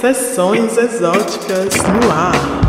Sessões 0.00 0.78
exóticas 0.78 1.74
no 1.74 2.12
ar. 2.12 2.67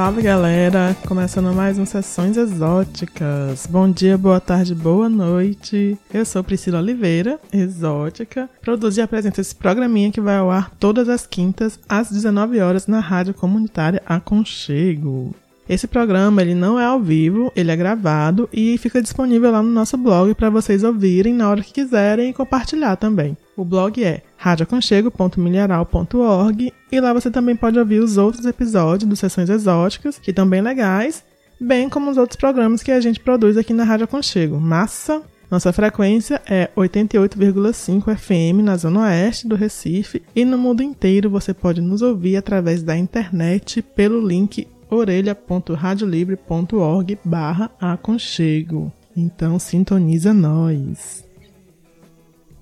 Salve 0.00 0.22
galera! 0.22 0.96
Começando 1.06 1.54
mais 1.54 1.78
um 1.78 1.84
Sessões 1.84 2.34
Exóticas. 2.38 3.66
Bom 3.66 3.90
dia, 3.90 4.16
boa 4.16 4.40
tarde, 4.40 4.74
boa 4.74 5.10
noite. 5.10 5.98
Eu 6.10 6.24
sou 6.24 6.42
Priscila 6.42 6.78
Oliveira, 6.78 7.38
exótica. 7.52 8.48
Produzo 8.62 8.98
e 8.98 9.02
apresento 9.02 9.42
esse 9.42 9.54
programinha 9.54 10.10
que 10.10 10.18
vai 10.18 10.38
ao 10.38 10.50
ar 10.50 10.70
todas 10.80 11.06
as 11.06 11.26
quintas 11.26 11.78
às 11.86 12.10
19 12.10 12.60
horas 12.60 12.86
na 12.86 12.98
rádio 12.98 13.34
comunitária 13.34 14.02
Aconchego. 14.06 15.34
Esse 15.68 15.86
programa 15.86 16.40
ele 16.40 16.54
não 16.54 16.80
é 16.80 16.84
ao 16.86 16.98
vivo, 16.98 17.52
ele 17.54 17.70
é 17.70 17.76
gravado 17.76 18.48
e 18.54 18.78
fica 18.78 19.02
disponível 19.02 19.50
lá 19.50 19.62
no 19.62 19.70
nosso 19.70 19.98
blog 19.98 20.34
para 20.34 20.48
vocês 20.48 20.82
ouvirem 20.82 21.34
na 21.34 21.50
hora 21.50 21.62
que 21.62 21.74
quiserem 21.74 22.30
e 22.30 22.32
compartilhar 22.32 22.96
também. 22.96 23.36
O 23.60 23.64
blog 23.64 24.02
é 24.02 24.22
radioaconchego.milharal.org 24.38 26.72
e 26.90 26.98
lá 26.98 27.12
você 27.12 27.30
também 27.30 27.54
pode 27.54 27.78
ouvir 27.78 28.00
os 28.00 28.16
outros 28.16 28.46
episódios 28.46 29.06
do 29.06 29.14
Sessões 29.14 29.50
Exóticas, 29.50 30.18
que 30.18 30.30
estão 30.30 30.48
bem 30.48 30.62
legais, 30.62 31.22
bem 31.60 31.86
como 31.86 32.10
os 32.10 32.16
outros 32.16 32.38
programas 32.38 32.82
que 32.82 32.90
a 32.90 32.98
gente 33.02 33.20
produz 33.20 33.58
aqui 33.58 33.74
na 33.74 33.84
Rádio 33.84 34.04
Aconchego. 34.04 34.58
Massa! 34.58 35.20
Nossa 35.50 35.74
frequência 35.74 36.40
é 36.48 36.70
88,5 36.74 38.16
FM 38.16 38.64
na 38.64 38.78
zona 38.78 39.02
oeste 39.02 39.46
do 39.46 39.56
Recife 39.56 40.22
e 40.34 40.42
no 40.42 40.56
mundo 40.56 40.82
inteiro 40.82 41.28
você 41.28 41.52
pode 41.52 41.82
nos 41.82 42.00
ouvir 42.00 42.38
através 42.38 42.82
da 42.82 42.96
internet 42.96 43.82
pelo 43.82 44.26
link 44.26 44.66
orelha.radiolibre.org 44.88 47.18
barra 47.22 47.70
aconchego. 47.78 48.90
Então 49.14 49.58
sintoniza 49.58 50.32
nós. 50.32 51.28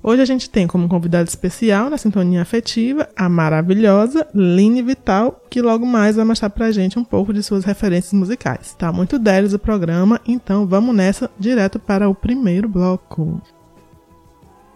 Hoje 0.00 0.22
a 0.22 0.24
gente 0.24 0.48
tem 0.48 0.66
como 0.66 0.88
convidada 0.88 1.28
especial 1.28 1.90
na 1.90 1.98
Sintonia 1.98 2.40
Afetiva 2.40 3.08
a 3.16 3.28
maravilhosa 3.28 4.26
Line 4.32 4.80
Vital, 4.80 5.42
que 5.50 5.60
logo 5.60 5.84
mais 5.84 6.14
vai 6.14 6.24
mostrar 6.24 6.50
pra 6.50 6.70
gente 6.70 6.98
um 6.98 7.04
pouco 7.04 7.32
de 7.32 7.42
suas 7.42 7.64
referências 7.64 8.12
musicais. 8.12 8.74
Tá 8.78 8.92
muito 8.92 9.18
10 9.18 9.54
o 9.54 9.58
programa, 9.58 10.20
então 10.26 10.66
vamos 10.66 10.94
nessa 10.94 11.28
direto 11.38 11.80
para 11.80 12.08
o 12.08 12.14
primeiro 12.14 12.68
bloco. 12.68 13.42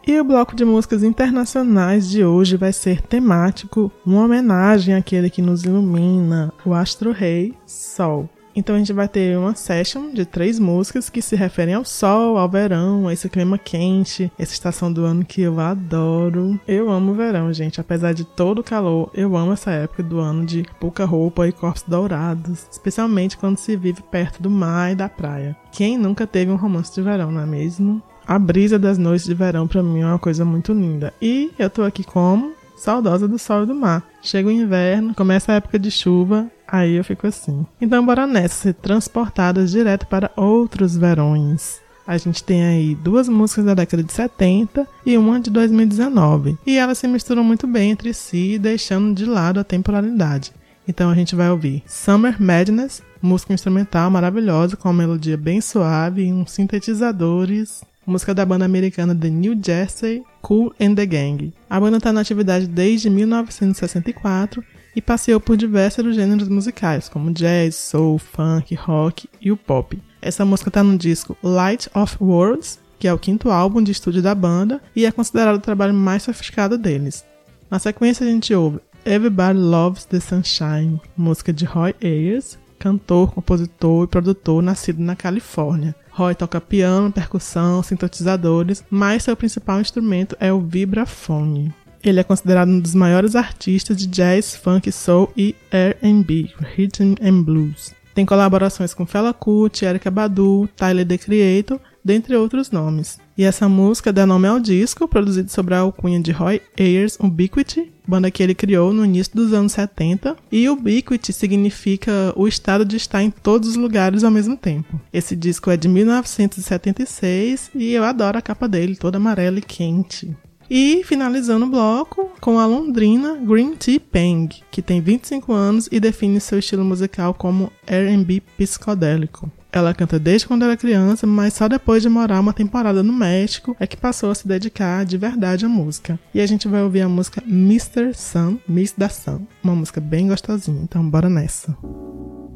E 0.04 0.18
o 0.18 0.24
bloco 0.24 0.56
de 0.56 0.64
músicas 0.64 1.04
internacionais 1.04 2.10
de 2.10 2.24
hoje 2.24 2.56
vai 2.56 2.72
ser 2.72 3.00
temático, 3.00 3.92
uma 4.04 4.24
homenagem 4.24 4.96
àquele 4.96 5.30
que 5.30 5.40
nos 5.40 5.62
ilumina, 5.62 6.52
o 6.66 6.74
astro 6.74 7.12
rei 7.12 7.54
Sol. 7.64 8.28
Então 8.54 8.76
a 8.76 8.78
gente 8.78 8.92
vai 8.92 9.08
ter 9.08 9.36
uma 9.38 9.54
session 9.54 10.10
de 10.10 10.24
três 10.24 10.58
músicas 10.58 11.08
que 11.08 11.22
se 11.22 11.34
referem 11.34 11.74
ao 11.74 11.84
sol, 11.84 12.36
ao 12.36 12.48
verão, 12.48 13.08
a 13.08 13.12
esse 13.12 13.28
clima 13.28 13.58
quente, 13.58 14.30
essa 14.38 14.52
estação 14.52 14.92
do 14.92 15.04
ano 15.04 15.24
que 15.24 15.40
eu 15.40 15.58
adoro. 15.58 16.60
Eu 16.68 16.90
amo 16.90 17.12
o 17.12 17.14
verão, 17.14 17.52
gente. 17.52 17.80
Apesar 17.80 18.12
de 18.12 18.24
todo 18.24 18.58
o 18.58 18.64
calor, 18.64 19.10
eu 19.14 19.36
amo 19.36 19.52
essa 19.52 19.70
época 19.70 20.02
do 20.02 20.18
ano 20.18 20.44
de 20.44 20.64
pouca 20.78 21.04
roupa 21.04 21.48
e 21.48 21.52
corpos 21.52 21.82
dourados, 21.86 22.66
especialmente 22.70 23.36
quando 23.36 23.58
se 23.58 23.76
vive 23.76 24.02
perto 24.02 24.42
do 24.42 24.50
mar 24.50 24.92
e 24.92 24.96
da 24.96 25.08
praia. 25.08 25.56
Quem 25.70 25.96
nunca 25.96 26.26
teve 26.26 26.50
um 26.50 26.56
romance 26.56 26.94
de 26.94 27.02
verão, 27.02 27.32
não 27.32 27.40
é 27.40 27.46
mesmo? 27.46 28.02
A 28.26 28.38
brisa 28.38 28.78
das 28.78 28.98
noites 28.98 29.26
de 29.26 29.34
verão 29.34 29.66
para 29.66 29.82
mim 29.82 30.00
é 30.00 30.06
uma 30.06 30.18
coisa 30.18 30.44
muito 30.44 30.72
linda. 30.72 31.12
E 31.20 31.50
eu 31.58 31.68
tô 31.68 31.82
aqui 31.82 32.04
como 32.04 32.52
saudosa 32.76 33.28
do 33.28 33.38
sol 33.38 33.62
e 33.62 33.66
do 33.66 33.74
mar. 33.74 34.02
Chega 34.20 34.48
o 34.48 34.52
inverno, 34.52 35.14
começa 35.14 35.52
a 35.52 35.54
época 35.56 35.78
de 35.78 35.90
chuva, 35.90 36.50
aí 36.72 36.94
eu 36.94 37.04
fico 37.04 37.26
assim. 37.26 37.66
Então 37.78 38.04
bora 38.04 38.26
nessa, 38.26 38.54
ser 38.54 38.74
transportadas 38.74 39.70
direto 39.70 40.06
para 40.06 40.30
outros 40.34 40.96
verões. 40.96 41.80
A 42.06 42.16
gente 42.16 42.42
tem 42.42 42.64
aí 42.64 42.94
duas 42.96 43.28
músicas 43.28 43.66
da 43.66 43.74
década 43.74 44.02
de 44.02 44.12
70 44.12 44.88
e 45.06 45.16
uma 45.16 45.38
de 45.38 45.50
2019. 45.50 46.58
E 46.66 46.78
elas 46.78 46.98
se 46.98 47.06
misturam 47.06 47.44
muito 47.44 47.66
bem 47.66 47.90
entre 47.90 48.12
si, 48.12 48.58
deixando 48.58 49.14
de 49.14 49.24
lado 49.24 49.60
a 49.60 49.64
temporalidade. 49.64 50.52
Então 50.88 51.10
a 51.10 51.14
gente 51.14 51.36
vai 51.36 51.48
ouvir 51.48 51.84
Summer 51.86 52.42
Madness, 52.42 53.02
música 53.20 53.52
instrumental 53.52 54.10
maravilhosa 54.10 54.76
com 54.76 54.88
uma 54.88 54.94
melodia 54.94 55.36
bem 55.36 55.60
suave 55.60 56.24
e 56.24 56.32
uns 56.32 56.50
sintetizadores 56.50 57.84
música 58.06 58.34
da 58.34 58.44
banda 58.44 58.64
americana 58.64 59.14
The 59.14 59.30
New 59.30 59.58
Jersey 59.64 60.24
Cool 60.40 60.74
and 60.80 60.96
the 60.96 61.06
Gang. 61.06 61.52
A 61.70 61.78
banda 61.78 61.98
está 61.98 62.12
na 62.12 62.20
atividade 62.20 62.66
desde 62.66 63.08
1964 63.08 64.64
e 64.94 65.00
passeou 65.00 65.40
por 65.40 65.56
diversos 65.56 66.14
gêneros 66.14 66.48
musicais, 66.48 67.08
como 67.08 67.32
jazz, 67.32 67.76
soul, 67.76 68.18
funk, 68.18 68.74
rock 68.74 69.28
e 69.40 69.50
o 69.50 69.56
pop. 69.56 70.00
Essa 70.20 70.44
música 70.44 70.68
está 70.68 70.82
no 70.82 70.96
disco 70.96 71.36
Light 71.42 71.88
of 71.94 72.16
Worlds, 72.20 72.78
que 72.98 73.08
é 73.08 73.12
o 73.12 73.18
quinto 73.18 73.50
álbum 73.50 73.82
de 73.82 73.90
estúdio 73.90 74.22
da 74.22 74.34
banda 74.34 74.80
e 74.94 75.04
é 75.04 75.10
considerado 75.10 75.56
o 75.56 75.60
trabalho 75.60 75.94
mais 75.94 76.22
sofisticado 76.22 76.78
deles. 76.78 77.24
Na 77.70 77.78
sequência 77.78 78.24
a 78.24 78.30
gente 78.30 78.54
ouve 78.54 78.78
Everybody 79.04 79.58
Loves 79.58 80.04
the 80.04 80.20
Sunshine, 80.20 81.00
música 81.16 81.52
de 81.52 81.64
Roy 81.64 81.94
Ayers, 82.00 82.58
cantor, 82.78 83.32
compositor 83.32 84.04
e 84.04 84.08
produtor 84.08 84.62
nascido 84.62 85.00
na 85.02 85.16
Califórnia. 85.16 85.94
Roy 86.10 86.34
toca 86.34 86.60
piano, 86.60 87.10
percussão, 87.10 87.82
sintetizadores, 87.82 88.84
mas 88.90 89.24
seu 89.24 89.36
principal 89.36 89.80
instrumento 89.80 90.36
é 90.38 90.52
o 90.52 90.60
vibrafone. 90.60 91.74
Ele 92.04 92.18
é 92.18 92.24
considerado 92.24 92.68
um 92.68 92.80
dos 92.80 92.94
maiores 92.94 93.36
artistas 93.36 93.96
de 93.96 94.06
jazz, 94.06 94.56
funk, 94.56 94.90
soul 94.90 95.30
e 95.36 95.54
R&B, 95.70 96.50
rhythm 96.76 97.14
and 97.22 97.42
blues. 97.42 97.94
Tem 98.14 98.26
colaborações 98.26 98.92
com 98.92 99.06
Fela 99.06 99.32
Kuti, 99.32 99.84
Erykah 99.84 100.10
Badu, 100.10 100.68
Tyler 100.76 101.06
The 101.06 101.16
Creator, 101.16 101.80
dentre 102.04 102.36
outros 102.36 102.70
nomes. 102.70 103.18
E 103.38 103.44
essa 103.44 103.68
música 103.68 104.12
dá 104.12 104.26
nome 104.26 104.46
ao 104.46 104.60
disco, 104.60 105.08
produzido 105.08 105.50
sobre 105.50 105.74
a 105.74 105.78
alcunha 105.78 106.20
de 106.20 106.30
Roy 106.30 106.60
Ayers 106.78 107.16
Ubiquity, 107.18 107.90
banda 108.06 108.30
que 108.30 108.42
ele 108.42 108.54
criou 108.54 108.92
no 108.92 109.04
início 109.04 109.34
dos 109.34 109.52
anos 109.54 109.72
70. 109.72 110.36
E 110.50 110.68
Ubiquity 110.68 111.32
significa 111.32 112.32
o 112.36 112.46
estado 112.46 112.84
de 112.84 112.96
estar 112.96 113.22
em 113.22 113.30
todos 113.30 113.70
os 113.70 113.76
lugares 113.76 114.24
ao 114.24 114.30
mesmo 114.30 114.56
tempo. 114.56 115.00
Esse 115.12 115.34
disco 115.34 115.70
é 115.70 115.76
de 115.76 115.88
1976 115.88 117.70
e 117.74 117.92
eu 117.92 118.04
adoro 118.04 118.36
a 118.36 118.42
capa 118.42 118.68
dele, 118.68 118.96
toda 118.96 119.16
amarela 119.16 119.58
e 119.58 119.62
quente. 119.62 120.36
E 120.74 121.04
finalizando 121.04 121.66
o 121.66 121.68
bloco 121.68 122.30
com 122.40 122.58
a 122.58 122.64
londrina 122.64 123.36
Green 123.36 123.76
Tea 123.76 124.00
Peng, 124.00 124.48
que 124.70 124.80
tem 124.80 125.02
25 125.02 125.52
anos 125.52 125.86
e 125.92 126.00
define 126.00 126.40
seu 126.40 126.58
estilo 126.58 126.82
musical 126.82 127.34
como 127.34 127.70
R&B 127.86 128.40
psicodélico. 128.56 129.52
Ela 129.70 129.92
canta 129.92 130.18
desde 130.18 130.46
quando 130.46 130.64
era 130.64 130.74
criança, 130.74 131.26
mas 131.26 131.52
só 131.52 131.68
depois 131.68 132.02
de 132.02 132.08
morar 132.08 132.40
uma 132.40 132.54
temporada 132.54 133.02
no 133.02 133.12
México 133.12 133.76
é 133.78 133.86
que 133.86 133.98
passou 133.98 134.30
a 134.30 134.34
se 134.34 134.48
dedicar 134.48 135.04
de 135.04 135.18
verdade 135.18 135.66
à 135.66 135.68
música. 135.68 136.18
E 136.32 136.40
a 136.40 136.46
gente 136.46 136.66
vai 136.66 136.82
ouvir 136.82 137.02
a 137.02 137.08
música 137.08 137.42
Mr. 137.46 138.14
Sun, 138.14 138.56
Miss 138.66 138.94
da 138.96 139.10
Sun, 139.10 139.42
uma 139.62 139.74
música 139.74 140.00
bem 140.00 140.28
gostosinha. 140.28 140.80
Então 140.84 141.06
bora 141.06 141.28
nessa. 141.28 141.76
sun. 141.82 142.51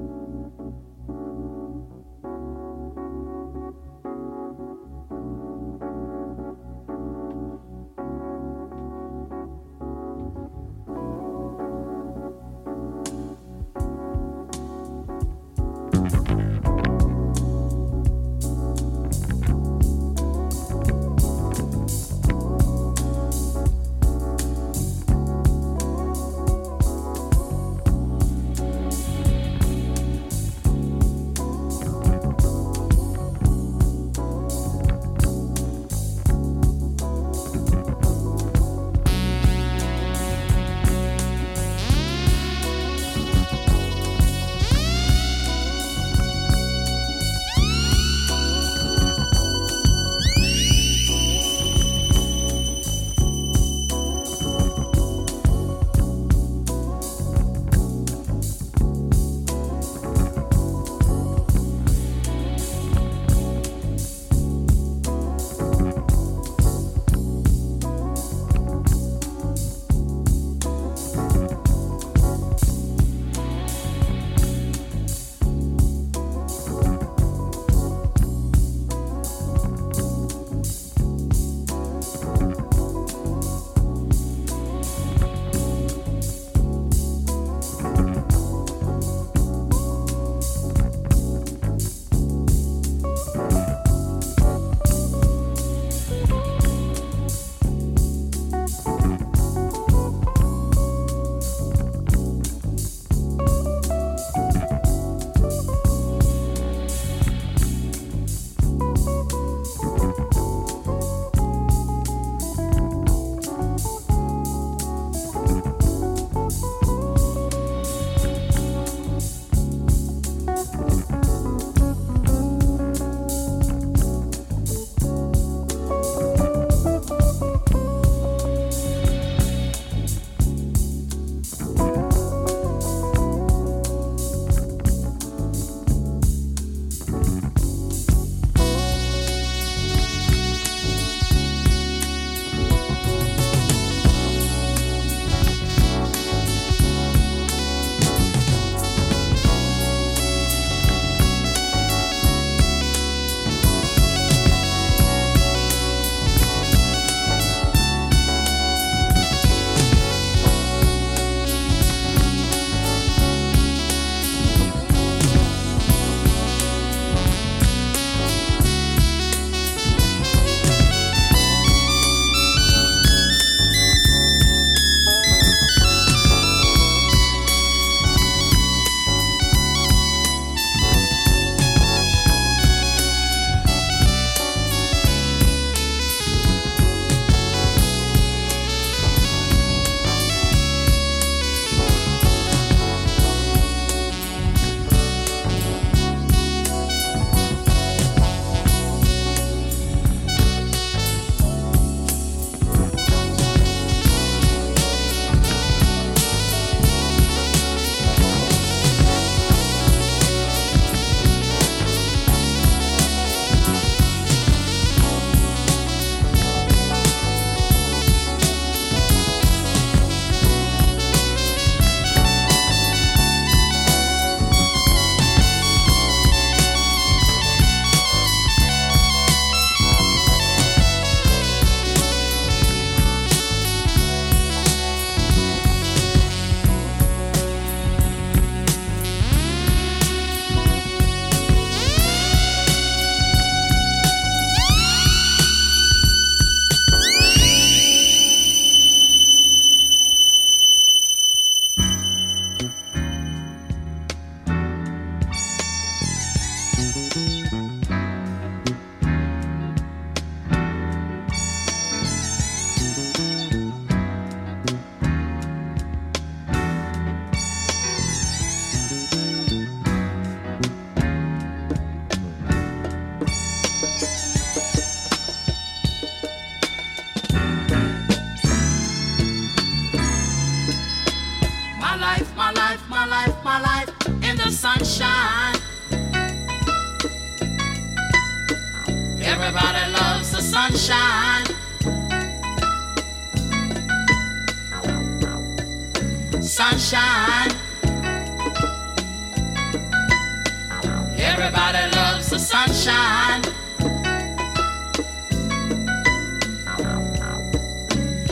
Everybody 301.47 301.95
loves 301.95 302.29
the 302.31 302.41
sunshine. 302.41 303.43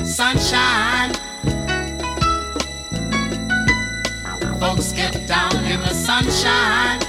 Sunshine. 0.05 1.15
Folks 4.59 4.91
get 4.91 5.29
down 5.29 5.65
in 5.65 5.81
the 5.83 5.95
sunshine. 5.95 7.01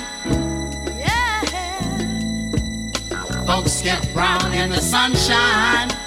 Yeah. 0.98 1.42
Folks 3.46 3.82
get 3.82 4.14
brown 4.14 4.54
in 4.54 4.70
the 4.70 4.80
sunshine. 4.80 6.07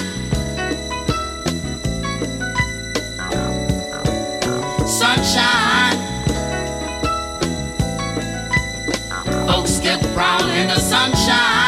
sunshine. 5.15 5.97
Folks 9.45 9.79
get 9.79 10.01
proud 10.13 10.47
in 10.49 10.67
the 10.67 10.79
sunshine. 10.79 11.60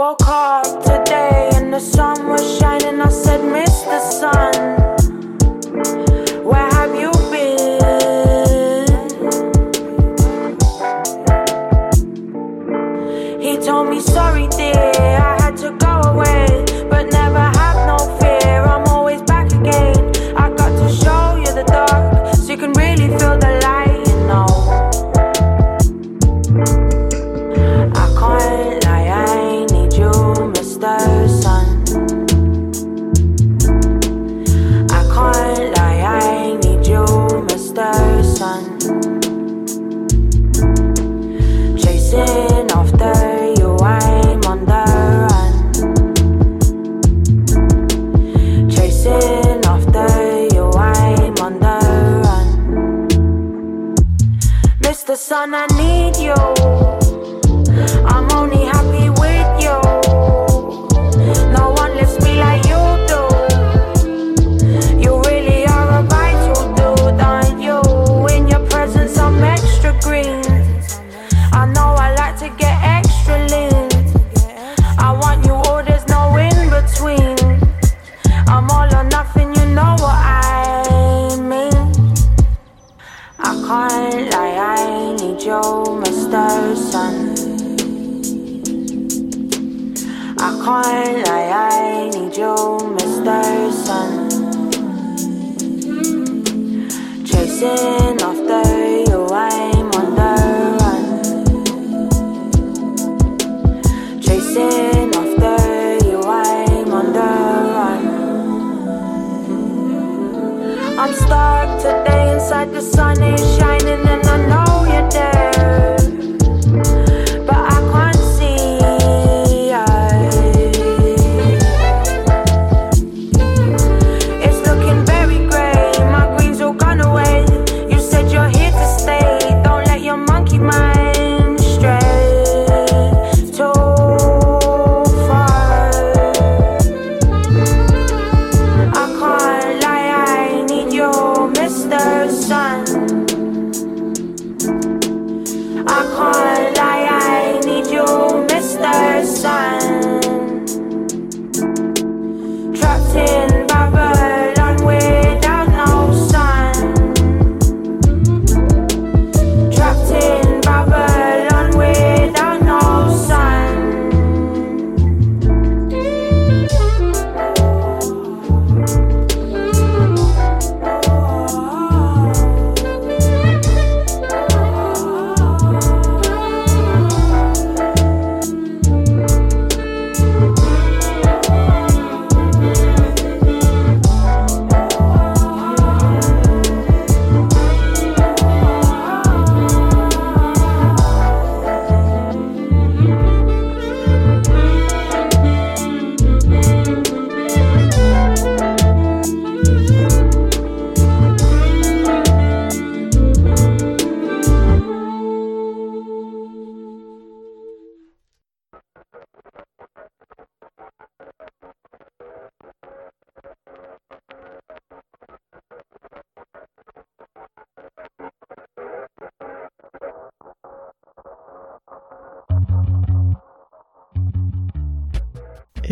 Woke 0.00 0.26
up 0.28 0.64
today 0.82 1.50
and 1.56 1.70
the 1.70 1.78
sun 1.78 2.26
was 2.26 2.58
shining. 2.58 3.02
I 3.02 3.10
said, 3.10 3.44
Miss 3.44 3.82
the 3.82 4.00
sun. 4.00 4.79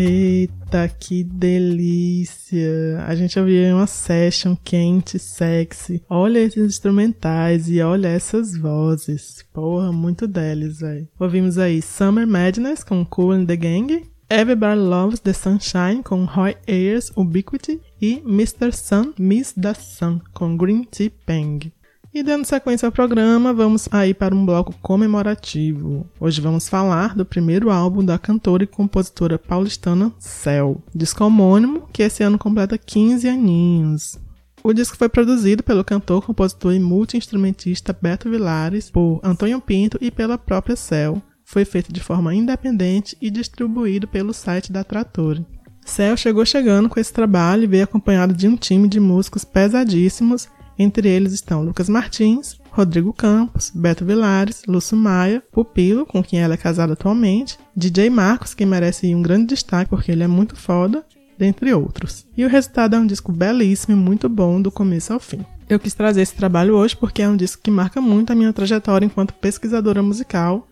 Eita, 0.01 0.87
que 0.87 1.25
delícia! 1.25 3.03
A 3.05 3.13
gente 3.15 3.37
ouviu 3.37 3.75
uma 3.75 3.85
session 3.85 4.55
quente, 4.55 5.19
sexy. 5.19 6.01
Olha 6.09 6.39
esses 6.39 6.63
instrumentais 6.63 7.67
e 7.67 7.81
olha 7.81 8.07
essas 8.07 8.55
vozes. 8.55 9.43
Porra, 9.51 9.91
muito 9.91 10.25
deles, 10.25 10.79
velho. 10.79 11.05
Ouvimos 11.19 11.57
aí 11.57 11.81
Summer 11.81 12.25
Madness 12.25 12.81
com 12.81 13.03
Cool 13.03 13.33
and 13.33 13.45
the 13.45 13.57
Gang. 13.57 14.09
Everybody 14.29 14.79
Loves 14.79 15.19
the 15.19 15.33
Sunshine 15.33 16.01
com 16.01 16.23
Roy 16.23 16.55
Ayers 16.65 17.11
Ubiquity 17.17 17.81
e 18.01 18.23
Mr. 18.25 18.71
Sun 18.71 19.13
Miss 19.19 19.51
the 19.51 19.73
Sun 19.73 20.21
com 20.33 20.55
Green 20.55 20.85
Tea 20.85 21.11
Peng. 21.25 21.73
E 22.11 22.23
dando 22.23 22.43
sequência 22.43 22.87
ao 22.87 22.91
programa, 22.91 23.53
vamos 23.53 23.87
aí 23.91 24.15
para 24.15 24.33
um 24.33 24.43
bloco 24.43 24.73
comemorativo. 24.81 26.09
Hoje 26.19 26.41
vamos 26.41 26.67
falar 26.67 27.15
do 27.15 27.23
primeiro 27.23 27.69
álbum 27.69 28.03
da 28.03 28.17
cantora 28.17 28.63
e 28.63 28.67
compositora 28.67 29.37
paulistana 29.37 30.11
Cell, 30.17 30.81
disco 30.93 31.23
homônimo 31.23 31.87
que 31.93 32.01
esse 32.01 32.23
ano 32.23 32.39
completa 32.39 32.79
15 32.79 33.29
aninhos. 33.29 34.17
O 34.63 34.73
disco 34.73 34.97
foi 34.97 35.07
produzido 35.07 35.61
pelo 35.61 35.85
cantor, 35.85 36.25
compositor 36.25 36.73
e 36.73 36.79
multi-instrumentista 36.79 37.95
Beto 37.99 38.27
Vilares, 38.27 38.89
por 38.89 39.21
Antônio 39.23 39.61
Pinto 39.61 39.99
e 40.01 40.09
pela 40.09 40.37
própria 40.37 40.75
Cell. 40.75 41.21
Foi 41.45 41.63
feito 41.63 41.93
de 41.93 41.99
forma 41.99 42.33
independente 42.33 43.15
e 43.21 43.29
distribuído 43.29 44.07
pelo 44.07 44.33
site 44.33 44.71
da 44.71 44.83
Trattori. 44.83 45.45
Cell 45.85 46.17
chegou 46.17 46.43
chegando 46.43 46.89
com 46.89 46.99
esse 46.99 47.13
trabalho 47.13 47.63
e 47.63 47.67
veio 47.67 47.83
acompanhado 47.83 48.33
de 48.33 48.47
um 48.47 48.55
time 48.55 48.87
de 48.87 48.99
músicos 48.99 49.45
pesadíssimos 49.45 50.47
entre 50.79 51.09
eles 51.09 51.33
estão 51.33 51.61
Lucas 51.61 51.89
Martins, 51.89 52.57
Rodrigo 52.71 53.11
Campos, 53.11 53.69
Beto 53.75 54.05
Vilares, 54.05 54.61
Lúcio 54.65 54.95
Maia, 54.95 55.43
Pupilo, 55.51 56.05
com 56.05 56.23
quem 56.23 56.39
ela 56.39 56.53
é 56.53 56.57
casada 56.57 56.93
atualmente, 56.93 57.59
DJ 57.75 58.09
Marcos, 58.09 58.53
que 58.53 58.65
merece 58.65 59.13
um 59.13 59.21
grande 59.21 59.47
destaque 59.47 59.89
porque 59.89 60.11
ele 60.11 60.23
é 60.23 60.27
muito 60.27 60.55
foda, 60.55 61.03
dentre 61.37 61.73
outros. 61.73 62.25
E 62.35 62.45
o 62.45 62.49
resultado 62.49 62.95
é 62.95 62.99
um 62.99 63.05
disco 63.05 63.31
belíssimo 63.31 63.93
e 63.93 63.99
muito 63.99 64.29
bom 64.29 64.61
do 64.61 64.71
começo 64.71 65.11
ao 65.11 65.19
fim. 65.19 65.45
Eu 65.69 65.79
quis 65.79 65.93
trazer 65.93 66.21
esse 66.21 66.33
trabalho 66.33 66.75
hoje 66.75 66.95
porque 66.95 67.21
é 67.21 67.29
um 67.29 67.37
disco 67.37 67.61
que 67.61 67.69
marca 67.69 68.01
muito 68.01 68.31
a 68.31 68.35
minha 68.35 68.51
trajetória 68.51 69.05
enquanto 69.05 69.33
pesquisadora 69.33 70.01
musical. 70.01 70.67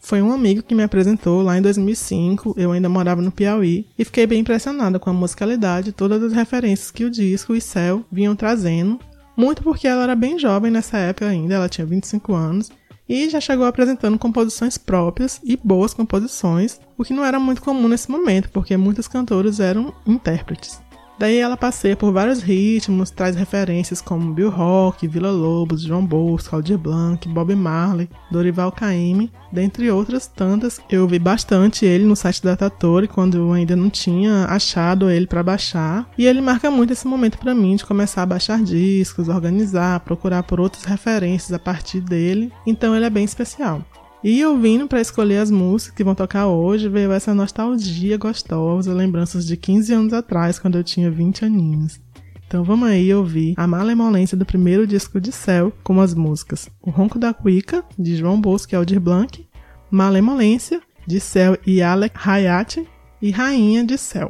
Foi 0.00 0.22
um 0.22 0.32
amigo 0.32 0.62
que 0.62 0.74
me 0.74 0.82
apresentou 0.82 1.42
lá 1.42 1.58
em 1.58 1.62
2005, 1.62 2.54
eu 2.56 2.72
ainda 2.72 2.88
morava 2.88 3.20
no 3.20 3.30
Piauí, 3.30 3.86
e 3.98 4.04
fiquei 4.04 4.26
bem 4.26 4.40
impressionada 4.40 4.98
com 4.98 5.10
a 5.10 5.12
musicalidade 5.12 5.90
e 5.90 5.92
todas 5.92 6.22
as 6.22 6.32
referências 6.32 6.90
que 6.90 7.04
o 7.04 7.10
disco 7.10 7.54
e 7.54 7.60
Céu 7.60 8.02
vinham 8.10 8.34
trazendo, 8.34 8.98
muito 9.36 9.62
porque 9.62 9.86
ela 9.86 10.02
era 10.02 10.14
bem 10.14 10.38
jovem 10.38 10.70
nessa 10.70 10.98
época 10.98 11.28
ainda, 11.28 11.54
ela 11.54 11.68
tinha 11.68 11.86
25 11.86 12.34
anos, 12.34 12.70
e 13.08 13.28
já 13.28 13.40
chegou 13.40 13.66
apresentando 13.66 14.18
composições 14.18 14.78
próprias 14.78 15.40
e 15.42 15.56
boas 15.56 15.92
composições, 15.92 16.80
o 16.96 17.04
que 17.04 17.12
não 17.12 17.24
era 17.24 17.40
muito 17.40 17.60
comum 17.60 17.88
nesse 17.88 18.10
momento, 18.10 18.48
porque 18.50 18.76
muitos 18.76 19.08
cantores 19.08 19.58
eram 19.58 19.92
intérpretes. 20.06 20.80
Daí 21.20 21.36
ela 21.36 21.54
passeia 21.54 21.94
por 21.94 22.14
vários 22.14 22.40
ritmos, 22.40 23.10
traz 23.10 23.36
referências 23.36 24.00
como 24.00 24.32
Bill 24.32 24.48
Rock, 24.48 25.06
Vila 25.06 25.30
Lobos, 25.30 25.82
João 25.82 26.02
Bosco, 26.02 26.56
Aldir 26.56 26.78
Blanc, 26.78 27.28
Bob 27.28 27.54
Marley, 27.54 28.08
Dorival 28.30 28.72
Caymmi, 28.72 29.30
dentre 29.52 29.90
outras 29.90 30.26
tantas. 30.26 30.80
Eu 30.88 31.06
vi 31.06 31.18
bastante 31.18 31.84
ele 31.84 32.04
no 32.04 32.16
site 32.16 32.42
da 32.42 32.56
Tatori 32.56 33.06
quando 33.06 33.36
eu 33.36 33.52
ainda 33.52 33.76
não 33.76 33.90
tinha 33.90 34.46
achado 34.46 35.10
ele 35.10 35.26
para 35.26 35.42
baixar, 35.42 36.08
e 36.16 36.24
ele 36.24 36.40
marca 36.40 36.70
muito 36.70 36.94
esse 36.94 37.06
momento 37.06 37.36
para 37.36 37.54
mim 37.54 37.76
de 37.76 37.84
começar 37.84 38.22
a 38.22 38.26
baixar 38.26 38.62
discos, 38.62 39.28
organizar, 39.28 40.00
procurar 40.00 40.42
por 40.44 40.58
outras 40.58 40.84
referências 40.84 41.52
a 41.52 41.58
partir 41.58 42.00
dele. 42.00 42.50
Então 42.66 42.96
ele 42.96 43.04
é 43.04 43.10
bem 43.10 43.24
especial. 43.24 43.84
E 44.22 44.44
ouvindo 44.44 44.86
para 44.86 45.00
escolher 45.00 45.38
as 45.38 45.50
músicas 45.50 45.96
que 45.96 46.04
vão 46.04 46.14
tocar 46.14 46.46
hoje, 46.46 46.90
veio 46.90 47.10
essa 47.10 47.34
nostalgia 47.34 48.18
gostosa, 48.18 48.92
lembranças 48.92 49.46
de 49.46 49.56
15 49.56 49.94
anos 49.94 50.12
atrás, 50.12 50.58
quando 50.58 50.76
eu 50.76 50.84
tinha 50.84 51.10
20 51.10 51.46
aninhos. 51.46 51.98
Então 52.46 52.62
vamos 52.62 52.88
aí 52.88 53.14
ouvir 53.14 53.54
a 53.56 53.66
malemolência 53.66 54.36
do 54.36 54.44
primeiro 54.44 54.86
disco 54.86 55.18
de 55.20 55.32
Céu, 55.32 55.72
com 55.82 56.00
as 56.00 56.12
músicas 56.12 56.68
O 56.82 56.90
Ronco 56.90 57.18
da 57.18 57.32
Cuica, 57.32 57.82
de 57.98 58.14
João 58.16 58.38
Bosco 58.38 58.74
e 58.74 58.76
Aldir 58.76 59.00
Blanc, 59.00 59.46
Malemolência, 59.90 60.82
de 61.06 61.18
Céu 61.18 61.56
e 61.66 61.80
Alec 61.80 62.14
Hayat, 62.22 62.86
e 63.22 63.30
Rainha 63.30 63.84
de 63.84 63.96
Céu. 63.96 64.28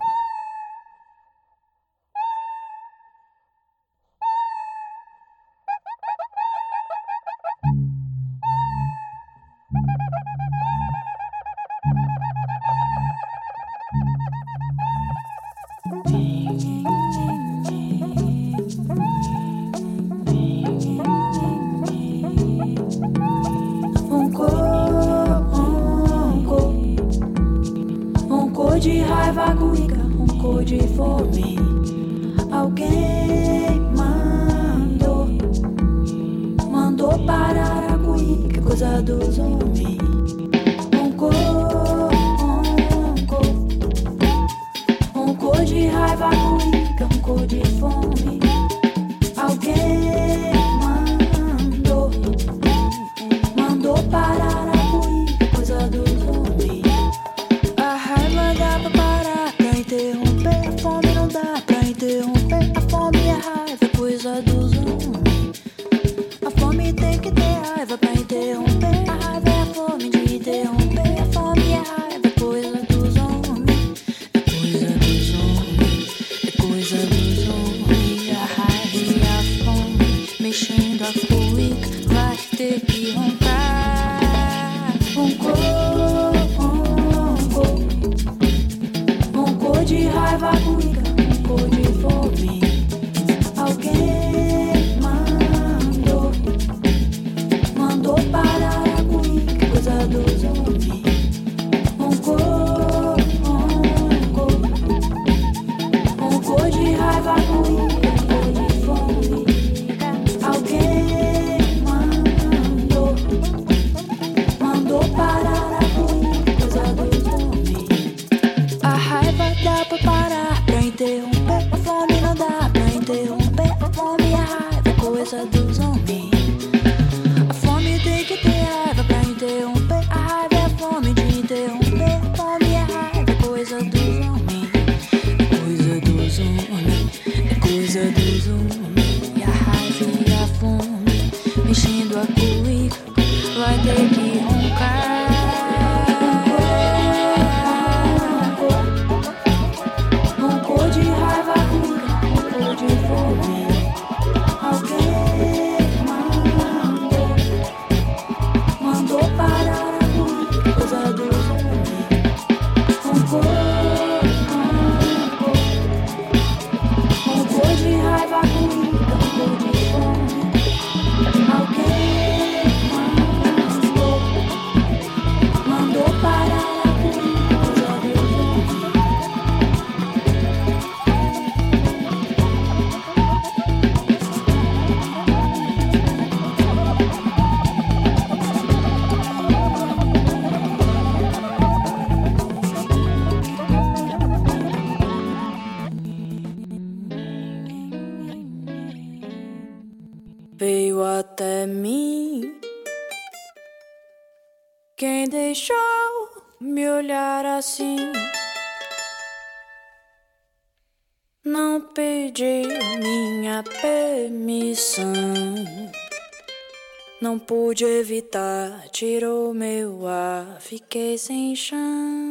Tirou 219.01 219.55
meu 219.55 220.07
ar, 220.07 220.61
fiquei 220.61 221.17
sem 221.17 221.57
chão. 221.57 222.30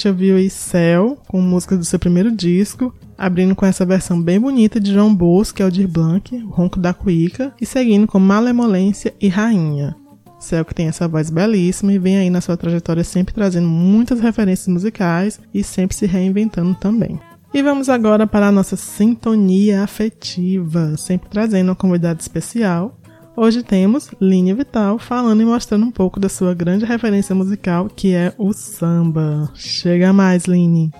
Gente 0.00 0.08
ouviu 0.08 0.36
aí 0.36 0.48
Céu, 0.48 1.18
com 1.28 1.42
música 1.42 1.76
do 1.76 1.84
seu 1.84 1.98
primeiro 1.98 2.30
disco, 2.34 2.94
abrindo 3.18 3.54
com 3.54 3.66
essa 3.66 3.84
versão 3.84 4.20
bem 4.20 4.40
bonita 4.40 4.80
de 4.80 4.94
João 4.94 5.14
Bosco, 5.14 5.56
que 5.56 5.62
é 5.62 5.66
o 5.66 5.88
Blanc, 5.88 6.34
o 6.34 6.48
Ronco 6.48 6.80
da 6.80 6.94
Cuíca, 6.94 7.52
e 7.60 7.66
seguindo 7.66 8.06
com 8.06 8.18
Malemolência 8.18 9.12
e 9.20 9.28
Rainha. 9.28 9.94
Céu 10.38 10.64
que 10.64 10.74
tem 10.74 10.88
essa 10.88 11.06
voz 11.06 11.28
belíssima 11.28 11.92
e 11.92 11.98
vem 11.98 12.16
aí 12.16 12.30
na 12.30 12.40
sua 12.40 12.56
trajetória 12.56 13.04
sempre 13.04 13.34
trazendo 13.34 13.68
muitas 13.68 14.20
referências 14.20 14.68
musicais 14.68 15.38
e 15.52 15.62
sempre 15.62 15.94
se 15.94 16.06
reinventando 16.06 16.74
também. 16.76 17.20
E 17.52 17.62
vamos 17.62 17.90
agora 17.90 18.26
para 18.26 18.48
a 18.48 18.52
nossa 18.52 18.76
sintonia 18.76 19.82
afetiva, 19.82 20.96
sempre 20.96 21.28
trazendo 21.28 21.68
uma 21.68 21.76
convidada 21.76 22.20
especial. 22.22 22.96
Hoje 23.42 23.62
temos 23.62 24.10
Linha 24.20 24.54
Vital 24.54 24.98
falando 24.98 25.40
e 25.40 25.46
mostrando 25.46 25.86
um 25.86 25.90
pouco 25.90 26.20
da 26.20 26.28
sua 26.28 26.52
grande 26.52 26.84
referência 26.84 27.34
musical, 27.34 27.88
que 27.88 28.14
é 28.14 28.34
o 28.36 28.52
samba. 28.52 29.50
Chega 29.54 30.12
mais, 30.12 30.44
Line. 30.44 30.92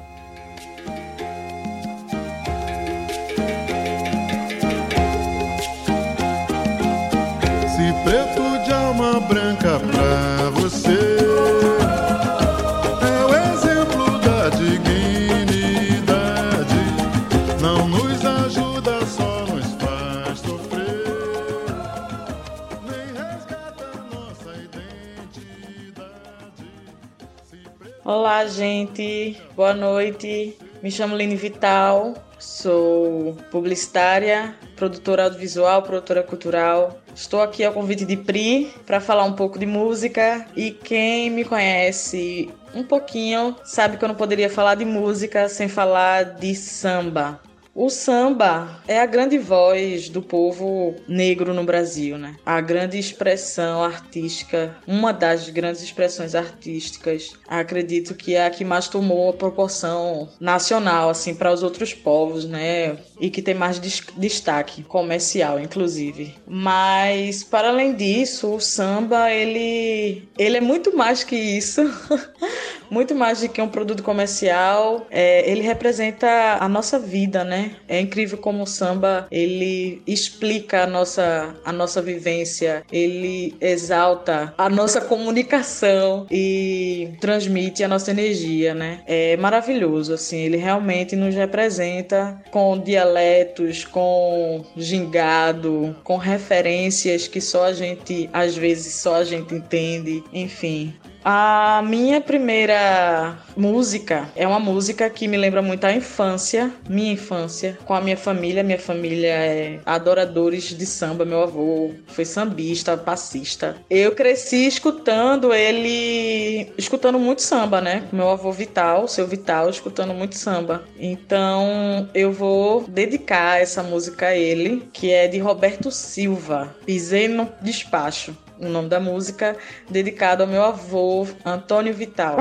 Olá, 28.13 28.45
gente. 28.45 29.41
Boa 29.55 29.73
noite. 29.73 30.59
Me 30.83 30.91
chamo 30.91 31.17
Line 31.17 31.37
Vital. 31.37 32.15
Sou 32.41 33.37
publicitária, 33.53 34.57
produtora 34.75 35.23
audiovisual, 35.23 35.81
produtora 35.85 36.21
cultural. 36.25 36.99
Estou 37.15 37.41
aqui 37.41 37.63
ao 37.63 37.73
convite 37.73 38.05
de 38.05 38.17
Pri 38.17 38.73
para 38.85 39.01
falar 39.01 39.23
um 39.23 39.35
pouco 39.35 39.61
de 39.61 39.65
música. 39.65 40.45
E 40.57 40.73
quem 40.73 41.31
me 41.31 41.45
conhece 41.45 42.51
um 42.75 42.83
pouquinho 42.83 43.55
sabe 43.65 43.97
que 43.97 44.05
eu 44.05 44.09
não 44.09 44.17
poderia 44.17 44.51
falar 44.51 44.75
de 44.75 44.85
música 44.85 45.49
sem 45.49 45.69
falar 45.69 46.25
de 46.25 46.53
samba. 46.57 47.41
O 47.73 47.89
samba 47.89 48.83
é 48.89 48.99
a 49.01 49.07
grande 49.07 49.39
voz 49.39 50.09
do 50.09 50.21
povo 50.21 50.97
negro 51.07 51.55
no 51.55 51.63
Brasil, 51.63 52.19
né? 52.19 52.35
A 52.45 52.61
grande 52.61 52.99
expressão 52.99 53.83
artística, 53.85 54.77
uma 54.89 55.13
das 55.13 55.49
grandes 55.49 55.81
expressões 55.81 56.35
artísticas. 56.35 57.33
Acredito 57.47 58.15
que 58.15 58.35
é 58.35 58.45
a 58.45 58.51
que 58.51 58.65
mais 58.65 58.89
tomou 58.89 59.31
a 59.31 59.35
proporção 59.35 60.29
nacional, 60.41 61.11
assim, 61.11 61.33
para 61.35 61.53
os 61.53 61.63
outros 61.63 61.95
povos, 61.95 62.45
né? 62.45 62.99
E 63.21 63.31
que 63.31 63.41
tem 63.41 63.55
mais 63.55 63.79
des- 63.79 64.03
destaque 64.17 64.83
comercial, 64.83 65.61
inclusive. 65.61 66.35
Mas, 66.49 67.45
para 67.45 67.69
além 67.69 67.95
disso, 67.95 68.53
o 68.53 68.61
samba, 68.61 69.31
ele, 69.31 70.29
ele 70.37 70.57
é 70.57 70.61
muito 70.61 70.97
mais 70.97 71.23
que 71.23 71.37
isso. 71.37 71.83
muito 72.91 73.15
mais 73.15 73.41
do 73.41 73.49
que 73.49 73.63
um 73.63 73.69
produto 73.69 74.03
comercial. 74.03 75.07
É, 75.11 75.49
ele 75.51 75.63
representa 75.63 76.59
a 76.61 76.69
nossa 76.69 76.99
vida, 76.99 77.45
né? 77.45 77.77
É 77.89 78.01
incrível 78.01 78.39
como 78.39 78.63
o 78.63 78.67
samba 78.67 79.27
ele 79.31 80.03
explica 80.07 80.85
a 80.85 80.87
nossa, 80.87 81.55
a 81.65 81.73
nossa 81.73 82.03
vivência, 82.03 82.83
ele 82.93 83.55
exalta 83.61 84.53
a 84.59 84.69
nossa 84.69 85.01
comunicação 85.01 86.27
e 86.31 87.13
transmite 87.21 87.85
a 87.85 87.89
nossa 87.89 88.11
energia, 88.11 88.75
né? 88.75 89.03
É 89.07 89.37
maravilhoso, 89.37 90.15
assim. 90.15 90.39
Ele 90.39 90.57
realmente 90.57 91.15
nos 91.15 91.35
representa 91.35 92.41
com 92.51 92.79
dialetos, 92.79 93.85
com 93.85 94.65
gingado, 94.77 95.97
com 96.03 96.17
referências 96.17 97.29
que 97.29 97.41
só 97.41 97.67
a 97.67 97.73
gente, 97.73 98.29
às 98.33 98.57
vezes, 98.57 98.95
só 98.95 99.17
a 99.17 99.25
gente 99.25 99.55
entende. 99.55 100.23
Enfim, 100.33 100.95
a 101.25 101.83
minha 101.87 102.21
primeira 102.21 103.39
música 103.57 104.31
é 104.35 104.47
uma 104.47 104.59
música 104.59 105.09
que 105.11 105.29
me 105.29 105.37
lembra 105.37 105.61
muito 105.61 105.85
a 105.85 105.93
infância, 105.93 106.73
minha 106.89 107.13
infância, 107.13 107.79
com 107.85 107.95
a 107.95 108.01
minha 108.01 108.17
família. 108.17 108.63
Minha 108.63 108.79
família 108.79 109.29
é 109.29 109.81
adoradores 109.85 110.65
de 110.65 110.87
samba. 110.87 111.25
Meu 111.25 111.43
avô 111.43 111.93
foi 112.07 112.25
sambista, 112.25 112.97
passista. 112.97 113.77
Eu 113.91 114.13
cresci 114.13 114.67
escutando 114.67 115.53
ele, 115.53 116.73
escutando 116.79 117.19
muito 117.19 117.43
samba, 117.43 117.81
né? 117.81 118.05
Meu 118.13 118.31
avô 118.31 118.51
Vital, 118.51 119.07
seu 119.07 119.27
Vital, 119.27 119.69
escutando 119.69 120.15
muito 120.15 120.37
samba. 120.37 120.85
Então 120.99 122.09
eu 122.15 122.33
vou 122.33 122.85
dedicar 122.89 123.61
essa 123.61 123.83
música 123.83 124.29
a 124.29 124.37
ele, 124.37 124.89
que 124.93 125.11
é 125.13 125.29
de 125.29 125.39
Roberto 125.39 125.91
Silva. 125.91 126.75
Pisei 126.87 127.29
no 127.29 127.49
despacho 127.61 128.35
o 128.61 128.69
nome 128.69 128.89
da 128.89 129.01
música, 129.01 129.57
dedicado 129.89 130.43
ao 130.43 130.49
meu 130.49 130.63
avô, 130.63 131.27
Antônio 131.45 131.95
Vital. 131.95 132.37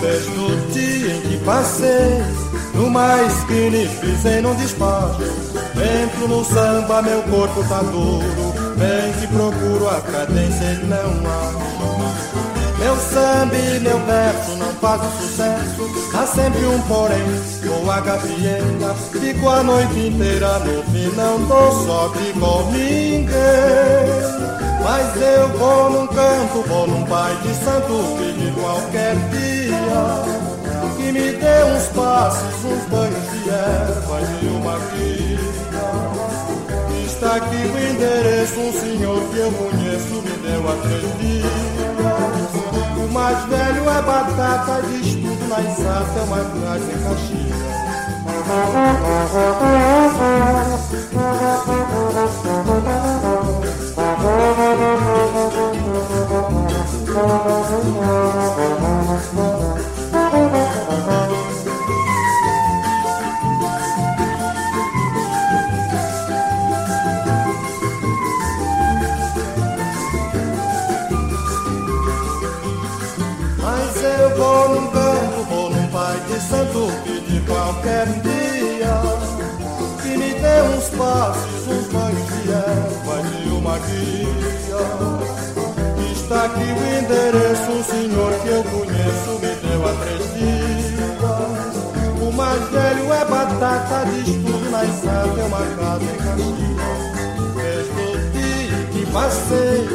Desde 0.00 0.40
o 0.40 0.56
dia 0.72 1.14
em 1.14 1.20
que 1.20 1.44
passei 1.44 2.40
numa 2.74 3.22
esquina 3.22 3.76
e 3.76 3.88
pisei 4.00 4.40
num 4.40 4.54
despacho. 4.56 5.22
Entro 6.02 6.28
no 6.28 6.44
samba, 6.44 7.02
meu 7.02 7.22
corpo 7.22 7.62
tá 7.68 7.80
duro. 7.82 8.52
Bem 8.76 9.12
que 9.20 9.26
procuro 9.28 9.88
a 9.88 10.00
cadência 10.00 10.64
e 10.64 10.86
não 10.86 11.30
há. 11.30 11.89
E 13.52 13.80
meu 13.80 13.98
verso 14.06 14.56
não 14.56 14.72
fazem 14.74 15.10
sucesso. 15.20 16.10
Há 16.14 16.26
sempre 16.26 16.64
um 16.66 16.80
porém 16.82 17.20
com 17.66 17.90
a 17.90 18.00
Gabriela. 18.00 18.94
Fico 19.12 19.48
a 19.48 19.62
noite 19.62 19.98
inteira 19.98 20.58
no 20.60 20.82
fim, 20.84 21.14
não 21.16 21.44
dou 21.46 21.86
sorte 21.86 22.32
com 22.38 22.70
ninguém. 22.70 23.30
Mas 24.82 25.16
eu 25.16 25.48
vou 25.58 25.90
num 25.90 26.06
canto, 26.06 26.62
vou 26.66 26.86
num 26.86 27.04
pai 27.06 27.36
de 27.42 27.54
santo 27.54 28.16
de 28.38 28.50
qualquer 28.52 29.14
dia 29.30 30.50
que 30.96 31.12
me 31.12 31.32
dê 31.32 31.64
uns 31.64 31.86
passos, 31.88 32.64
uns 32.64 32.84
banhos 32.88 33.30
de 33.32 33.50
erva 33.50 34.20
e 34.42 34.46
uma 34.46 34.78
guia. 34.94 35.40
Está 37.04 37.36
aqui 37.36 37.56
o 37.56 37.78
endereço, 37.78 38.60
um 38.60 38.72
senhor 38.72 39.22
que 39.30 39.38
eu 39.38 39.52
conheço 39.52 40.22
me 40.22 40.30
deu 40.38 40.68
a 40.68 40.76
três 40.76 41.18
dias. 41.18 41.89
Mais 43.10 43.44
velho 43.46 43.90
é 43.90 44.02
batata, 44.02 44.82
diz 44.88 45.14
tudo 45.14 45.48
na 45.48 45.60
exata, 45.60 46.18
é 46.18 46.22
uma 46.22 46.44
casa 46.44 46.92
em 46.92 46.98
Caxias. 47.02 47.60
De 76.50 76.56
santo 76.56 76.90
pedir 77.04 77.42
qualquer 77.46 78.06
dia 78.06 79.00
que 80.02 80.16
me 80.16 80.34
dê 80.34 80.62
uns 80.74 80.88
passos, 80.90 81.68
uns 81.68 81.86
banhos 81.92 82.26
de 82.42 82.50
erva 82.50 83.22
e 83.44 83.48
uma 83.50 83.78
guia. 83.78 84.50
Está 86.12 86.44
aqui 86.46 86.60
o 86.60 86.98
endereço, 86.98 87.70
um 87.70 87.84
senhor 87.84 88.32
que 88.40 88.48
eu 88.48 88.64
conheço 88.64 89.30
me 89.40 89.54
deu 89.68 89.88
há 89.88 89.92
três 90.02 90.24
dias. 90.34 90.90
O 92.20 92.32
mais 92.32 92.62
velho 92.70 93.12
é 93.12 93.24
batata, 93.24 94.06
diz 94.10 94.34
tudo 94.44 94.70
na 94.70 94.84
estrada, 94.84 95.40
é 95.40 95.44
uma 95.44 95.58
casa 95.58 96.04
em 96.04 96.16
Caxias. 96.16 97.00
Desde 97.56 98.02
dia 98.32 98.86
que 98.92 99.06
passei 99.12 99.88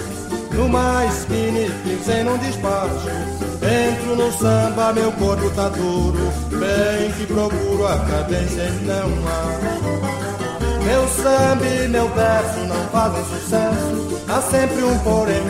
numa 0.53 1.05
esquina 1.05 1.59
e 1.59 1.71
pisei 1.83 2.23
num 2.23 2.37
despacho. 2.37 3.34
Entro 3.65 4.15
no 4.15 4.31
samba, 4.31 4.93
meu 4.93 5.11
corpo 5.13 5.49
tá 5.51 5.69
duro. 5.69 6.31
Bem 6.51 7.11
que 7.13 7.25
procuro 7.25 7.87
a 7.87 7.97
cadência 7.97 8.61
e 8.61 8.85
não 8.85 9.07
acho. 9.27 10.15
Meu 10.85 11.07
samba 11.07 11.65
e 11.65 11.87
meu 11.87 12.07
verso 12.09 12.59
não 12.67 12.87
fazem 12.89 13.25
sucesso. 13.25 14.21
Há 14.27 14.41
sempre 14.41 14.83
um 14.83 14.99
porém, 14.99 15.41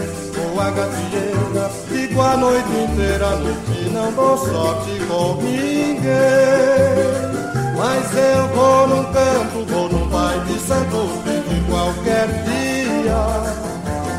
ou 0.53 0.61
a 0.61 0.69
gafieira. 0.71 1.69
Fico 1.89 2.21
a 2.21 2.37
noite 2.37 2.69
inteira, 2.69 3.35
noite 3.35 3.89
não 3.91 4.13
dou 4.13 4.37
sorte 4.37 4.91
com 5.07 5.35
ninguém. 5.41 6.05
Mas 7.77 8.17
eu 8.17 8.47
vou 8.55 8.87
num 8.87 9.03
canto, 9.11 9.65
vou 9.67 9.89
num 9.89 10.09
pai 10.09 10.39
de 10.39 10.59
santo, 10.59 11.09
de 11.49 11.61
qualquer 11.69 12.27
dia 12.45 13.75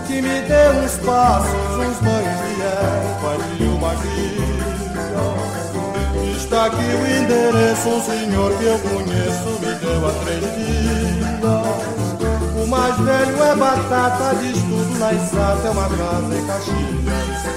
que 0.07 0.21
me 0.21 0.41
dê 0.43 0.69
uns 0.85 0.97
passos, 0.99 1.75
uns 1.79 1.99
banhos 2.01 2.39
de 2.41 2.63
erva 2.63 3.56
guia. 4.03 4.47
Está 6.37 6.67
aqui 6.67 6.77
o 6.77 7.07
endereço, 7.07 7.89
um 7.89 8.03
senhor 8.03 8.57
que 8.57 8.65
eu 8.65 8.79
conheço 8.79 9.59
me 9.61 9.75
deu 9.75 10.07
há 10.07 10.13
três 10.25 10.41
dias. 10.41 11.27
O 12.63 12.67
mais 12.69 12.97
velho 12.99 13.43
é 13.43 13.55
batata, 13.57 14.35
diz 14.37 14.59
tudo 14.63 14.99
na 14.99 15.13
exata, 15.13 15.67
é 15.67 15.71
uma 15.71 15.89
casa 15.89 16.35
em 16.35 16.47
Caxias. 16.47 17.57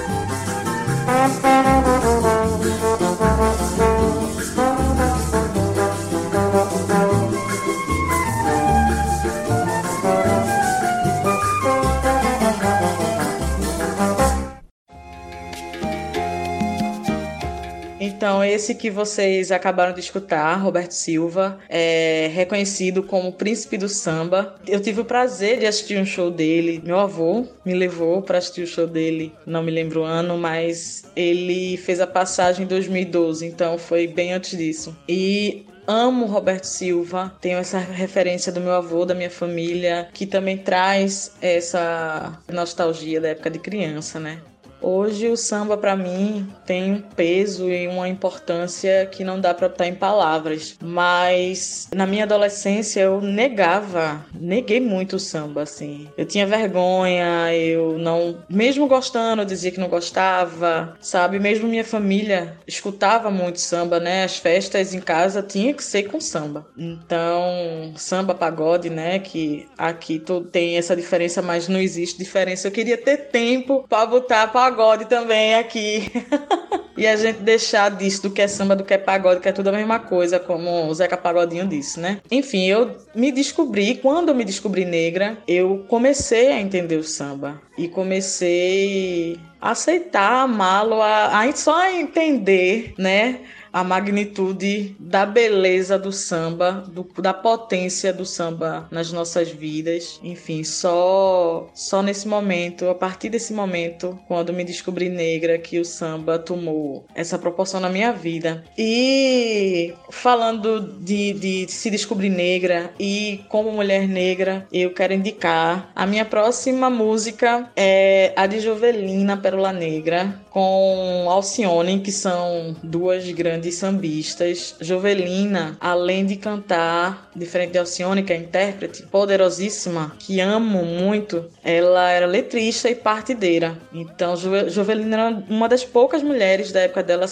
Então, 18.19 18.43
esse 18.43 18.75
que 18.75 18.91
vocês 18.91 19.49
acabaram 19.49 19.93
de 19.93 20.01
escutar, 20.01 20.53
Roberto 20.55 20.91
Silva, 20.91 21.58
é 21.69 22.29
reconhecido 22.34 23.01
como 23.01 23.32
Príncipe 23.32 23.77
do 23.77 23.88
Samba. 23.88 24.55
Eu 24.67 24.82
tive 24.82 24.99
o 24.99 25.05
prazer 25.05 25.60
de 25.60 25.65
assistir 25.65 25.97
um 25.97 26.05
show 26.05 26.29
dele. 26.29 26.82
Meu 26.84 26.99
avô 26.99 27.47
me 27.63 27.73
levou 27.73 28.21
para 28.21 28.38
assistir 28.38 28.63
o 28.63 28.67
show 28.67 28.86
dele, 28.86 29.32
não 29.45 29.63
me 29.63 29.71
lembro 29.71 30.01
o 30.01 30.03
ano, 30.03 30.38
mas 30.38 31.05
ele 31.15 31.77
fez 31.77 32.01
a 32.01 32.08
passagem 32.08 32.65
em 32.65 32.67
2012, 32.67 33.45
então 33.45 33.77
foi 33.77 34.05
bem 34.05 34.34
antes 34.34 34.58
disso. 34.58 34.93
E 35.08 35.65
amo 35.88 36.25
Roberto 36.25 36.65
Silva, 36.65 37.34
tenho 37.39 37.58
essa 37.58 37.79
referência 37.79 38.51
do 38.51 38.60
meu 38.60 38.73
avô, 38.73 39.05
da 39.05 39.15
minha 39.15 39.32
família, 39.32 40.10
que 40.13 40.25
também 40.25 40.58
traz 40.58 41.32
essa 41.41 42.38
nostalgia 42.51 43.22
da 43.22 43.30
época 43.30 43.49
de 43.49 43.59
criança, 43.59 44.20
né? 44.20 44.41
Hoje 44.82 45.27
o 45.27 45.36
samba 45.36 45.75
para 45.77 45.95
mim 45.95 46.47
tem 46.65 46.93
um 46.93 47.01
peso 47.01 47.69
e 47.69 47.88
uma 47.88 48.07
importância 48.07 49.05
que 49.05 49.23
não 49.23 49.39
dá 49.39 49.53
para 49.53 49.67
botar 49.67 49.88
em 49.88 49.95
palavras, 49.95 50.77
mas 50.82 51.89
na 51.93 52.05
minha 52.05 52.23
adolescência 52.23 53.01
eu 53.01 53.21
negava, 53.21 54.25
neguei 54.34 54.80
muito 54.80 55.17
o 55.17 55.19
samba 55.19 55.63
assim. 55.63 56.07
Eu 56.17 56.25
tinha 56.25 56.47
vergonha, 56.47 57.53
eu 57.53 57.97
não, 57.97 58.38
mesmo 58.49 58.88
gostando, 58.88 59.41
eu 59.41 59.45
dizia 59.45 59.71
que 59.71 59.80
não 59.80 59.89
gostava, 59.89 60.97
sabe? 61.01 61.39
Mesmo 61.39 61.67
minha 61.67 61.84
família 61.84 62.57
escutava 62.65 63.30
muito 63.30 63.59
samba, 63.59 63.99
né? 63.99 64.23
As 64.23 64.38
festas 64.38 64.93
em 64.93 65.01
casa 65.01 65.41
tinha 65.41 65.73
que 65.73 65.84
ser 65.84 66.03
com 66.03 66.21
samba. 66.21 66.65
Então, 66.77 67.93
samba 67.97 68.34
pagode, 68.34 68.89
né, 68.89 69.19
que 69.19 69.67
aqui 69.77 70.19
tu 70.19 70.41
tem 70.41 70.77
essa 70.77 70.95
diferença, 70.95 71.41
mas 71.41 71.67
não 71.67 71.80
existe 71.80 72.17
diferença. 72.17 72.67
Eu 72.67 72.71
queria 72.71 72.97
ter 72.97 73.30
tempo 73.30 73.86
para 73.88 74.05
botar 74.05 74.47
pagode 74.47 74.68
também 75.07 75.55
aqui. 75.55 76.11
e 76.97 77.07
a 77.07 77.15
gente 77.15 77.39
deixar 77.39 77.89
disso 77.91 78.24
do 78.24 78.30
que 78.30 78.41
é 78.41 78.47
samba, 78.47 78.76
do 78.76 78.84
que 78.84 78.93
é 78.93 78.97
pagode, 78.97 79.41
que 79.41 79.49
é 79.49 79.51
tudo 79.51 79.70
a 79.70 79.72
mesma 79.72 79.99
coisa, 79.99 80.39
como 80.39 80.88
o 80.88 80.93
Zeca 80.93 81.15
Pagodinho 81.15 81.67
disse, 81.67 81.99
né? 81.99 82.20
Enfim, 82.30 82.65
eu 82.65 82.95
me 83.15 83.32
descobri, 83.32 83.95
quando 83.95 84.30
eu 84.30 84.36
me 84.36 84.43
descobri 84.43 84.86
negra, 84.86 85.38
eu 85.47 85.86
comecei 85.88 86.51
a 86.51 86.59
entender 86.59 86.97
o 86.97 87.03
samba. 87.03 87.61
E 87.78 87.88
comecei 87.88 89.39
a 89.61 89.72
aceitar, 89.72 90.43
amá-lo, 90.43 91.01
a, 91.01 91.41
a 91.41 91.51
só 91.53 91.89
entender, 91.89 92.93
né? 92.97 93.39
A 93.72 93.84
magnitude 93.84 94.95
da 94.99 95.26
beleza 95.26 95.97
do 95.97 96.11
samba, 96.11 96.84
do, 96.88 97.07
da 97.22 97.34
potência 97.34 98.11
do 98.13 98.26
samba 98.26 98.88
nas 98.91 99.11
nossas 99.11 99.49
vidas. 99.49 100.20
Enfim, 100.24 100.63
só 100.63 101.70
só 101.74 102.01
nesse 102.01 102.28
momento, 102.28 102.89
a 102.89 102.95
partir 102.95 103.30
desse 103.30 103.53
momento, 103.53 104.20
quando 104.28 104.53
me 104.53 104.63
descobri 104.63 105.09
negra, 105.09 105.57
que 105.57 105.80
o 105.80 105.86
samba 105.86 106.39
tomou 106.39 107.05
essa 107.15 107.38
proporção 107.38 107.80
na 107.80 107.89
minha 107.89 108.11
vida. 108.11 108.63
E 108.78 109.93
falando 110.11 110.82
de, 110.99 111.34
de 111.34 111.72
se 111.72 111.89
descobrir 111.89 112.30
negra 112.30 112.91
e 112.99 113.41
como 113.49 113.72
mulher 113.72 114.07
negra, 114.07 114.67
eu 114.72 114.93
quero 114.93 115.13
indicar 115.13 115.91
a 115.95 116.05
minha 116.05 116.26
próxima 116.26 116.89
música 116.89 117.70
é 117.76 118.34
a 118.36 118.45
de 118.45 118.59
Jovelina 118.59 119.38
Pérola 119.38 119.72
Negra 119.72 120.39
com 120.50 121.28
Alcione, 121.30 122.00
que 122.00 122.12
são 122.12 122.76
duas 122.84 123.30
grandes 123.32 123.76
sambistas. 123.76 124.76
Jovelina, 124.82 125.78
além 125.80 126.26
de 126.26 126.36
cantar, 126.36 127.30
diferente 127.36 127.72
de 127.72 127.78
Alcione, 127.78 128.24
que 128.24 128.34
é 128.34 128.38
intérprete 128.38 129.04
poderosíssima, 129.04 130.16
que 130.20 130.39
amo 130.39 130.84
muito, 130.84 131.45
ela 131.64 132.10
era 132.10 132.26
letrista 132.26 132.89
e 132.89 132.95
partideira. 132.95 133.78
Então, 133.93 134.36
Jo- 134.36 134.70
Jovelina 134.70 135.16
era 135.18 135.43
uma 135.50 135.68
das 135.70 135.84
poucas 135.84 136.22
mulheres 136.24 136.72
da 136.72 136.82
época 136.82 137.04
dela, 137.04 137.26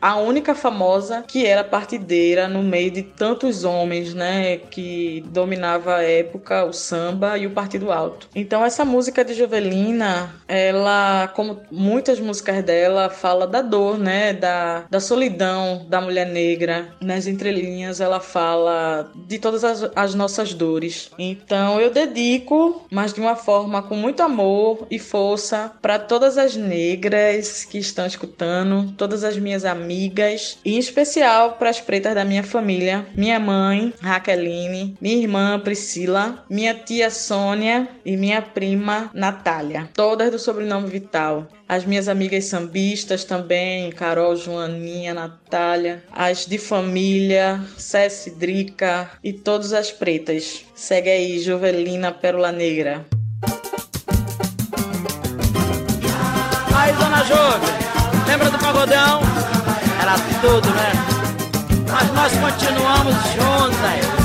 a 0.00 0.16
única 0.16 0.54
famosa 0.54 1.24
que 1.26 1.46
era 1.46 1.64
partideira 1.64 2.48
no 2.48 2.62
meio 2.62 2.90
de 2.90 3.02
tantos 3.02 3.64
homens, 3.64 4.14
né, 4.14 4.56
que 4.58 5.24
dominava 5.28 5.96
a 5.96 6.02
época 6.02 6.64
o 6.64 6.72
samba 6.72 7.38
e 7.38 7.46
o 7.46 7.50
partido 7.50 7.90
alto. 7.92 8.28
Então, 8.34 8.64
essa 8.64 8.84
música 8.84 9.24
de 9.24 9.34
Jovelina, 9.34 10.34
ela, 10.48 11.28
como 11.34 11.60
muitas 11.70 12.18
músicas 12.20 12.63
dela, 12.64 13.08
fala 13.10 13.46
da 13.46 13.62
dor, 13.62 13.98
né, 13.98 14.32
da, 14.32 14.84
da 14.90 15.00
solidão 15.00 15.86
da 15.88 16.00
mulher 16.00 16.26
negra. 16.26 16.88
Nas 17.00 17.26
entrelinhas, 17.26 18.00
ela 18.00 18.20
fala 18.20 19.10
de 19.14 19.38
todas 19.38 19.64
as, 19.64 19.90
as 19.94 20.14
nossas 20.14 20.54
dores. 20.54 21.10
Então, 21.18 21.80
eu 21.80 21.90
dedico, 21.90 22.86
mas 22.90 23.12
de 23.12 23.20
uma 23.20 23.36
forma 23.36 23.82
com 23.82 23.96
muito 23.96 24.22
amor 24.22 24.86
e 24.90 24.98
força, 24.98 25.72
para 25.80 25.98
todas 25.98 26.38
as 26.38 26.56
negras 26.56 27.64
que 27.64 27.78
estão 27.78 28.06
escutando, 28.06 28.92
todas 28.96 29.24
as 29.24 29.36
minhas 29.36 29.64
amigas, 29.64 30.58
e 30.64 30.74
em 30.74 30.78
especial 30.78 31.52
para 31.52 31.70
as 31.70 31.80
pretas 31.80 32.14
da 32.14 32.24
minha 32.24 32.42
família, 32.42 33.06
minha 33.14 33.38
mãe, 33.38 33.92
Raqueline, 34.00 34.96
minha 35.00 35.16
irmã 35.16 35.60
Priscila, 35.60 36.44
minha 36.48 36.74
tia 36.74 37.10
Sônia 37.10 37.88
e 38.04 38.16
minha 38.16 38.40
prima 38.40 39.10
Natália, 39.12 39.88
todas 39.94 40.30
do 40.30 40.38
sobrenome 40.38 40.88
Vital. 40.88 41.46
As 41.68 41.84
minhas 41.84 42.08
amigas 42.08 42.44
sambistas 42.44 43.24
também, 43.24 43.90
Carol, 43.90 44.36
Joaninha, 44.36 45.14
Natália, 45.14 46.02
as 46.12 46.46
de 46.46 46.58
família, 46.58 47.60
Cessi, 47.78 48.30
Drica 48.30 49.10
e 49.22 49.32
todas 49.32 49.72
as 49.72 49.90
pretas. 49.90 50.64
Segue 50.74 51.10
aí, 51.10 51.38
Jovelina 51.38 52.12
Pérola 52.12 52.52
Negra. 52.52 53.04
Aí, 56.76 56.92
Dona 56.92 57.24
Jove, 57.24 57.66
lembra 58.26 58.50
do 58.50 58.58
pagodão? 58.58 59.20
Era 60.00 60.14
tudo, 60.40 60.68
né? 60.70 60.92
Mas 61.90 62.12
nós 62.12 62.32
continuamos 62.32 63.14
juntas. 63.34 64.23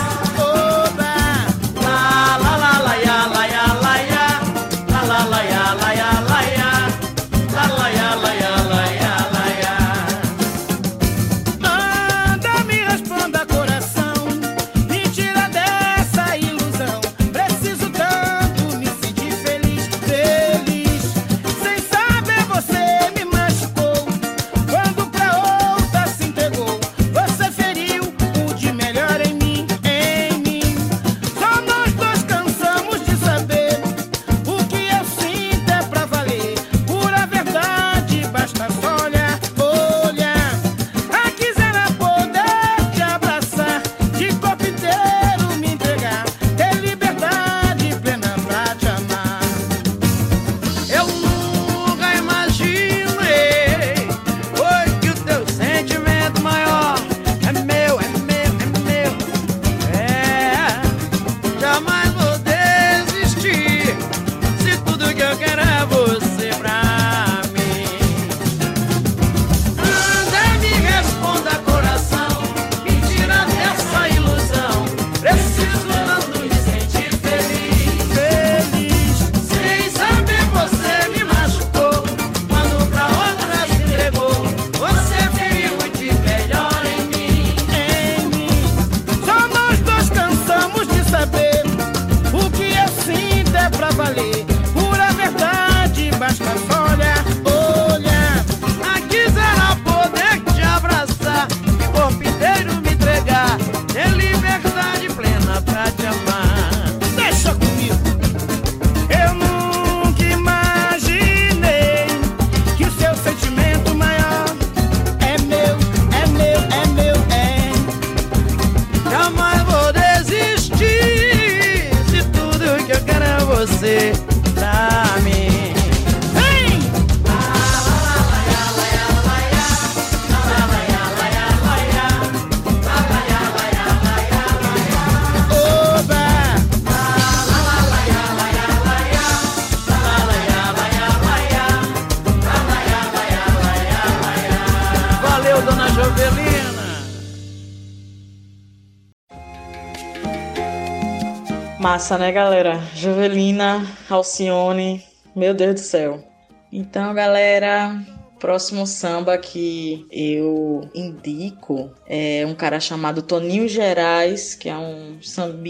Massa, 152.10 152.18
né, 152.18 152.32
galera? 152.32 152.82
Jovelina, 152.96 153.86
Alcione, 154.10 155.04
meu 155.36 155.54
Deus 155.54 155.76
do 155.76 155.80
céu. 155.80 156.24
Então, 156.72 157.14
galera, 157.14 158.04
próximo 158.40 158.88
samba 158.88 159.38
que 159.38 160.08
eu 160.12 160.90
indico 160.96 161.92
é 162.08 162.44
um 162.48 162.56
cara 162.56 162.80
chamado 162.80 163.22
Toninho 163.22 163.68
Gerais, 163.68 164.56
que 164.56 164.68
é 164.68 164.76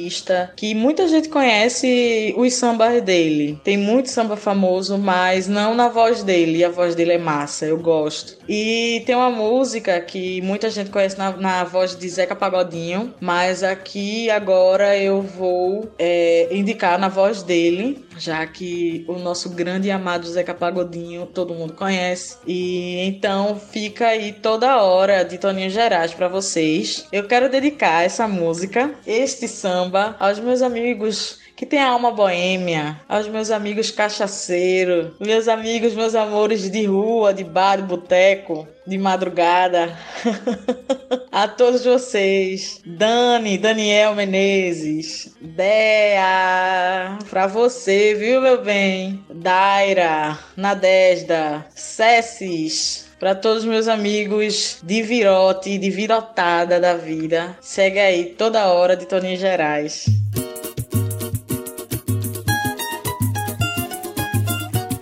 sambista 0.10 0.52
que 0.56 0.74
muita 0.74 1.08
gente 1.08 1.30
conhece 1.30 2.34
os 2.36 2.54
sambas 2.56 3.02
dele. 3.02 3.60
Tem 3.64 3.78
muito 3.78 4.10
samba 4.10 4.36
famoso, 4.36 4.98
mas 4.98 5.48
não 5.48 5.76
na 5.76 5.88
voz 5.88 6.24
dele. 6.24 6.64
A 6.64 6.70
voz 6.70 6.96
dele 6.96 7.14
é 7.14 7.18
massa, 7.18 7.66
eu 7.66 7.78
gosto. 7.78 8.38
E 8.48 9.04
tem 9.06 9.16
uma 9.16 9.30
música 9.30 10.00
que 10.02 10.42
muita 10.42 10.70
gente 10.70 10.90
conhece 10.90 11.18
na, 11.18 11.32
na 11.38 11.64
voz 11.64 11.96
de 11.96 12.10
Zeca 12.10 12.36
Pagodinho, 12.36 13.14
mas 13.22 13.64
aqui 13.64 14.30
agora 14.30 14.98
eu 14.98 15.22
vou 15.22 15.92
é, 16.00 16.48
indicar 16.52 16.98
na 16.98 17.08
voz 17.08 17.44
dele, 17.44 18.04
já 18.18 18.46
que 18.48 19.06
o 19.08 19.14
nosso 19.20 19.50
grande 19.50 19.88
e 19.88 19.92
amado 19.92 20.28
Zeca 20.28 20.54
Pagodinho 20.54 21.28
todo 21.28 21.54
mundo 21.54 21.74
conhece. 21.74 22.38
E 22.48 23.00
então 23.06 23.60
fica 23.72 24.08
aí 24.08 24.34
toda 24.34 24.82
hora 24.82 25.24
de 25.24 25.38
Toninho 25.38 25.70
Gerais 25.70 26.14
para 26.14 26.28
vocês. 26.28 27.06
Eu 27.12 27.28
quero 27.28 27.50
dedicar 27.50 28.04
essa 28.04 28.28
música, 28.28 28.92
este 29.06 29.48
samba, 29.48 29.99
aos 30.20 30.40
meus 30.40 30.62
amigos 30.62 31.40
que 31.60 31.66
tem 31.66 31.80
a 31.80 31.90
alma 31.90 32.10
boêmia, 32.10 33.02
aos 33.10 33.28
meus 33.28 33.52
amigos 33.52 33.92
cachaceiros, 33.92 35.12
meus 35.20 35.50
amigos, 35.50 35.94
meus 35.94 36.16
amores 36.16 36.72
de 36.72 36.86
rua, 36.86 37.34
de 37.34 37.44
bar, 37.44 37.76
de 37.76 37.84
boteco, 37.84 38.66
de 38.88 38.98
madrugada. 38.98 39.94
a 41.30 41.50
todos 41.50 41.84
vocês, 41.84 42.80
Dani, 42.86 43.58
Daniel 43.58 44.16
Menezes, 44.16 45.36
Dea, 45.42 47.18
pra 47.30 47.46
você, 47.46 48.16
viu, 48.16 48.40
meu 48.40 48.64
bem? 48.64 49.24
Daira, 49.30 50.40
Nadesda, 50.56 51.66
Cessis, 51.76 53.09
para 53.20 53.36
todos 53.36 53.64
os 53.64 53.70
meus 53.70 53.88
amigos 53.88 54.80
de 54.82 55.04
virote, 55.04 55.78
de 55.78 55.90
virotada 55.90 56.80
da 56.80 56.96
vida. 56.96 57.58
Segue 57.60 58.00
aí 58.00 58.26
toda 58.38 58.68
hora 58.68 58.96
de 58.96 59.06
Toninho 59.06 59.38
Gerais. 59.38 60.06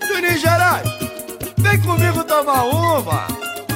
Juninho 0.07 0.37
Gerais, 0.39 0.89
vem 1.59 1.79
comigo 1.81 2.23
tomar 2.23 2.63
uma. 2.63 3.27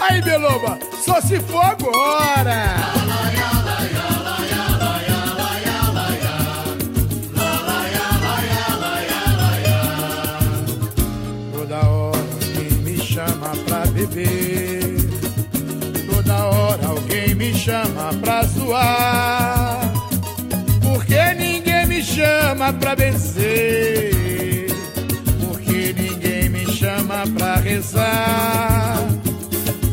Aí, 0.02 0.20
Beloba, 0.22 0.80
só 1.06 1.22
se 1.22 1.40
for 1.40 1.64
agora. 1.64 2.76
Toda 2.94 3.41
beber. 14.12 14.96
Toda 16.10 16.46
hora 16.46 16.88
alguém 16.88 17.34
me 17.36 17.54
chama 17.54 18.14
pra 18.22 18.44
zoar. 18.44 19.92
Porque 20.82 21.34
ninguém 21.36 21.86
me 21.88 22.04
chama 22.04 22.74
pra 22.74 22.96
benzer. 22.96 24.68
Porque 25.40 25.94
ninguém 25.94 26.50
me 26.50 26.66
chama 26.72 27.24
pra 27.38 27.56
rezar. 27.56 28.98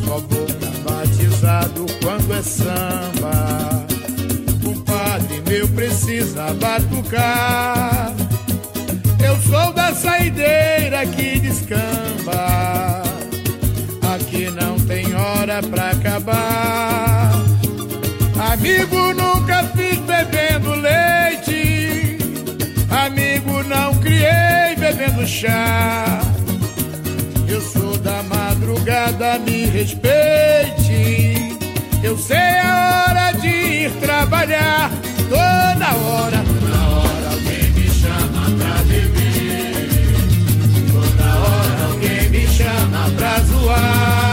Só 0.05 0.19
vou 0.19 0.47
batizado 0.83 1.85
quando 2.01 2.33
é 2.33 2.41
samba. 2.41 3.85
O 4.65 4.75
padre 4.81 5.41
meu 5.47 5.67
precisa 5.69 6.53
batucar. 6.53 8.13
Eu 9.23 9.35
sou 9.41 9.73
da 9.73 9.93
saideira 9.93 11.05
que 11.05 11.39
descamba. 11.39 13.08
Aqui 14.39 14.51
não 14.51 14.79
tem 14.79 15.13
hora 15.13 15.61
pra 15.61 15.89
acabar. 15.89 17.31
Amigo, 18.53 19.13
nunca 19.13 19.63
fiz 19.75 19.99
bebendo 19.99 20.75
leite. 20.75 22.17
Amigo, 22.89 23.61
não 23.63 23.93
criei 23.95 24.77
bebendo 24.77 25.27
chá. 25.27 26.21
Eu 27.49 27.59
sou 27.59 27.97
da 27.97 28.23
madrugada, 28.23 29.39
me 29.39 29.65
respeite. 29.65 31.57
Eu 32.01 32.17
sei 32.17 32.37
a 32.37 33.07
hora 33.09 33.31
de 33.33 33.47
ir 33.49 33.91
trabalhar. 33.99 34.89
Toda 35.27 35.95
hora, 35.97 36.37
toda 36.47 36.77
hora 36.87 37.27
alguém 37.33 37.71
me 37.71 37.89
chama 37.89 38.49
pra 38.57 38.83
beber. 38.83 39.89
Toda 40.93 41.25
hora 41.25 41.91
alguém 41.91 42.29
me 42.29 42.47
chama 42.47 43.09
pra 43.17 43.39
zoar. 43.41 44.28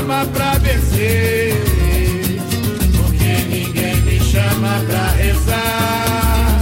Chama 0.00 0.24
pra 0.32 0.54
vencer. 0.58 1.54
Porque 2.96 3.32
ninguém 3.48 3.96
me 4.02 4.18
chama 4.20 4.82
pra 4.86 5.10
rezar. 5.10 6.60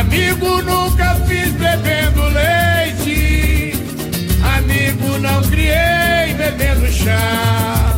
Amigo, 0.00 0.62
nunca 0.62 1.14
fiz 1.26 1.52
bebendo 1.52 2.22
leite. 2.28 3.72
Amigo, 4.56 5.18
não 5.18 5.42
criei 5.44 6.34
bebendo 6.36 6.86
chá. 6.92 7.96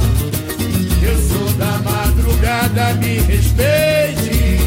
Eu 1.03 1.19
sou 1.29 1.53
da 1.55 1.79
madrugada, 1.79 2.95
me 2.95 3.19
respeite. 3.19 4.61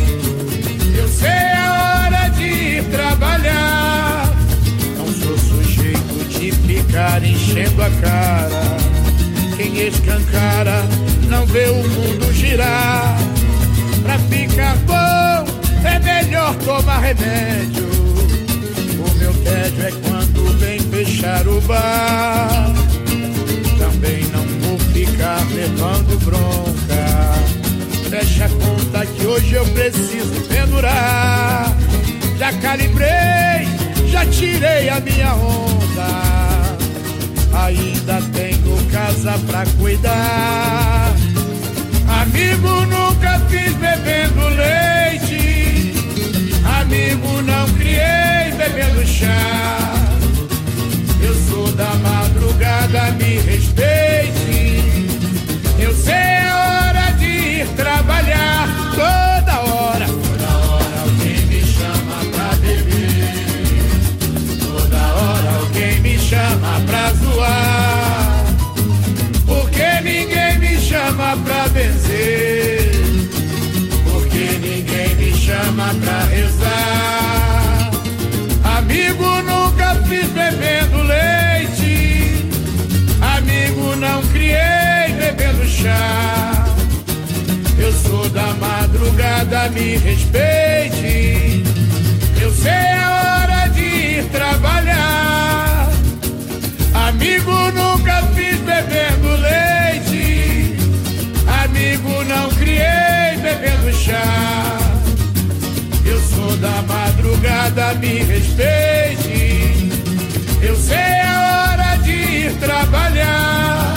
Eu 0.97 1.07
sei 1.07 1.29
a 1.29 2.03
hora 2.03 2.29
de 2.29 2.43
ir 2.43 2.83
trabalhar. 2.91 4.29
Não 4.97 5.07
sou 5.07 5.37
sujeito 5.37 6.27
de 6.27 6.51
ficar 6.51 7.23
enchendo 7.23 7.81
a 7.81 7.89
cara. 8.01 8.80
Quem 9.73 9.87
escancara 9.87 10.83
não 11.29 11.45
vê 11.45 11.65
o 11.69 11.75
mundo 11.75 12.33
girar. 12.33 13.17
Pra 14.03 14.19
ficar 14.19 14.75
bom 14.85 15.51
é 15.87 15.99
melhor 15.99 16.53
tomar 16.55 16.99
remédio. 16.99 17.89
O 18.99 19.13
meu 19.17 19.33
tédio 19.43 19.87
é 19.87 19.91
quando 20.07 20.59
vem 20.59 20.79
fechar 20.79 21.47
o 21.47 21.61
bar. 21.61 22.73
Também 23.79 24.25
não 24.25 24.45
vou 24.59 24.79
ficar 24.79 25.39
levando 25.53 26.19
bronca. 26.25 27.31
Fecha 28.09 28.45
a 28.45 28.49
conta 28.49 29.05
que 29.05 29.25
hoje 29.25 29.53
eu 29.53 29.65
preciso 29.67 30.41
pendurar. 30.49 31.73
Já 32.37 32.51
calibrei, 32.53 33.67
já 34.09 34.25
tirei 34.25 34.89
a 34.89 34.99
minha 34.99 35.33
onda. 35.33 36.40
Ainda 37.63 38.19
tenho 38.33 38.85
casa 38.91 39.37
pra 39.45 39.63
cuidar. 39.79 41.13
Amigo, 42.21 42.85
nunca 42.87 43.39
fiz 43.49 43.73
bebendo 43.75 44.47
leite. 44.49 45.93
Amigo, 46.81 47.41
não 47.43 47.67
criei 47.73 48.51
bebendo 48.57 49.05
chá. 49.05 49.93
Eu 51.21 51.35
sou 51.49 51.71
da 51.73 51.93
madrugada, 51.95 53.11
me 53.11 53.37
respeite. 53.39 54.97
Eu 55.79 55.93
sei 55.93 56.13
a 56.15 56.87
hora 56.87 57.11
de 57.11 57.25
ir 57.61 57.67
trabalhar. 57.75 58.67
Pra 71.37 71.67
vencer. 71.67 72.91
Porque 74.03 74.59
ninguém 74.59 75.15
me 75.15 75.33
chama 75.33 75.93
pra 76.03 76.23
rezar. 76.25 77.91
Amigo, 78.77 79.41
nunca 79.43 79.95
fiz 80.07 80.27
bebendo 80.27 81.03
leite. 81.03 82.45
Amigo, 83.21 83.95
não 83.95 84.21
criei 84.33 85.13
bebendo 85.17 85.65
chá. 85.67 86.65
Eu 87.77 87.91
sou 87.93 88.29
da 88.29 88.53
madrugada, 88.55 89.69
me 89.69 89.97
respeite. 89.97 91.63
Eu 92.41 92.51
sei 92.51 92.71
a 92.71 93.43
hora 93.43 93.67
de 93.69 93.81
ir 93.81 94.25
trabalhar. 94.31 95.89
Amigo, 96.93 97.51
nunca 97.71 97.90
Eu 106.03 106.19
sou 106.21 106.57
da 106.57 106.81
madrugada, 106.81 107.93
me 107.95 108.23
respeite. 108.23 109.91
Eu 110.59 110.75
sei 110.75 110.97
a 110.97 111.69
hora 111.69 111.95
de 111.97 112.11
ir 112.11 112.53
trabalhar. 112.59 113.95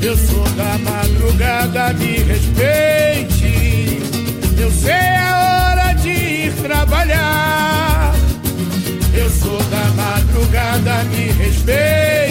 Eu 0.00 0.16
sou 0.16 0.44
da 0.56 0.78
madrugada, 0.78 1.92
me 1.92 2.18
respeite. 2.20 4.00
Eu 4.58 4.70
sei 4.70 4.92
a 4.92 5.72
hora 5.72 5.92
de 5.92 6.08
ir 6.08 6.52
trabalhar. 6.62 8.14
Eu 9.12 9.28
sou 9.28 9.62
da 9.64 9.90
madrugada, 9.94 11.04
me 11.04 11.30
respeite. 11.32 12.29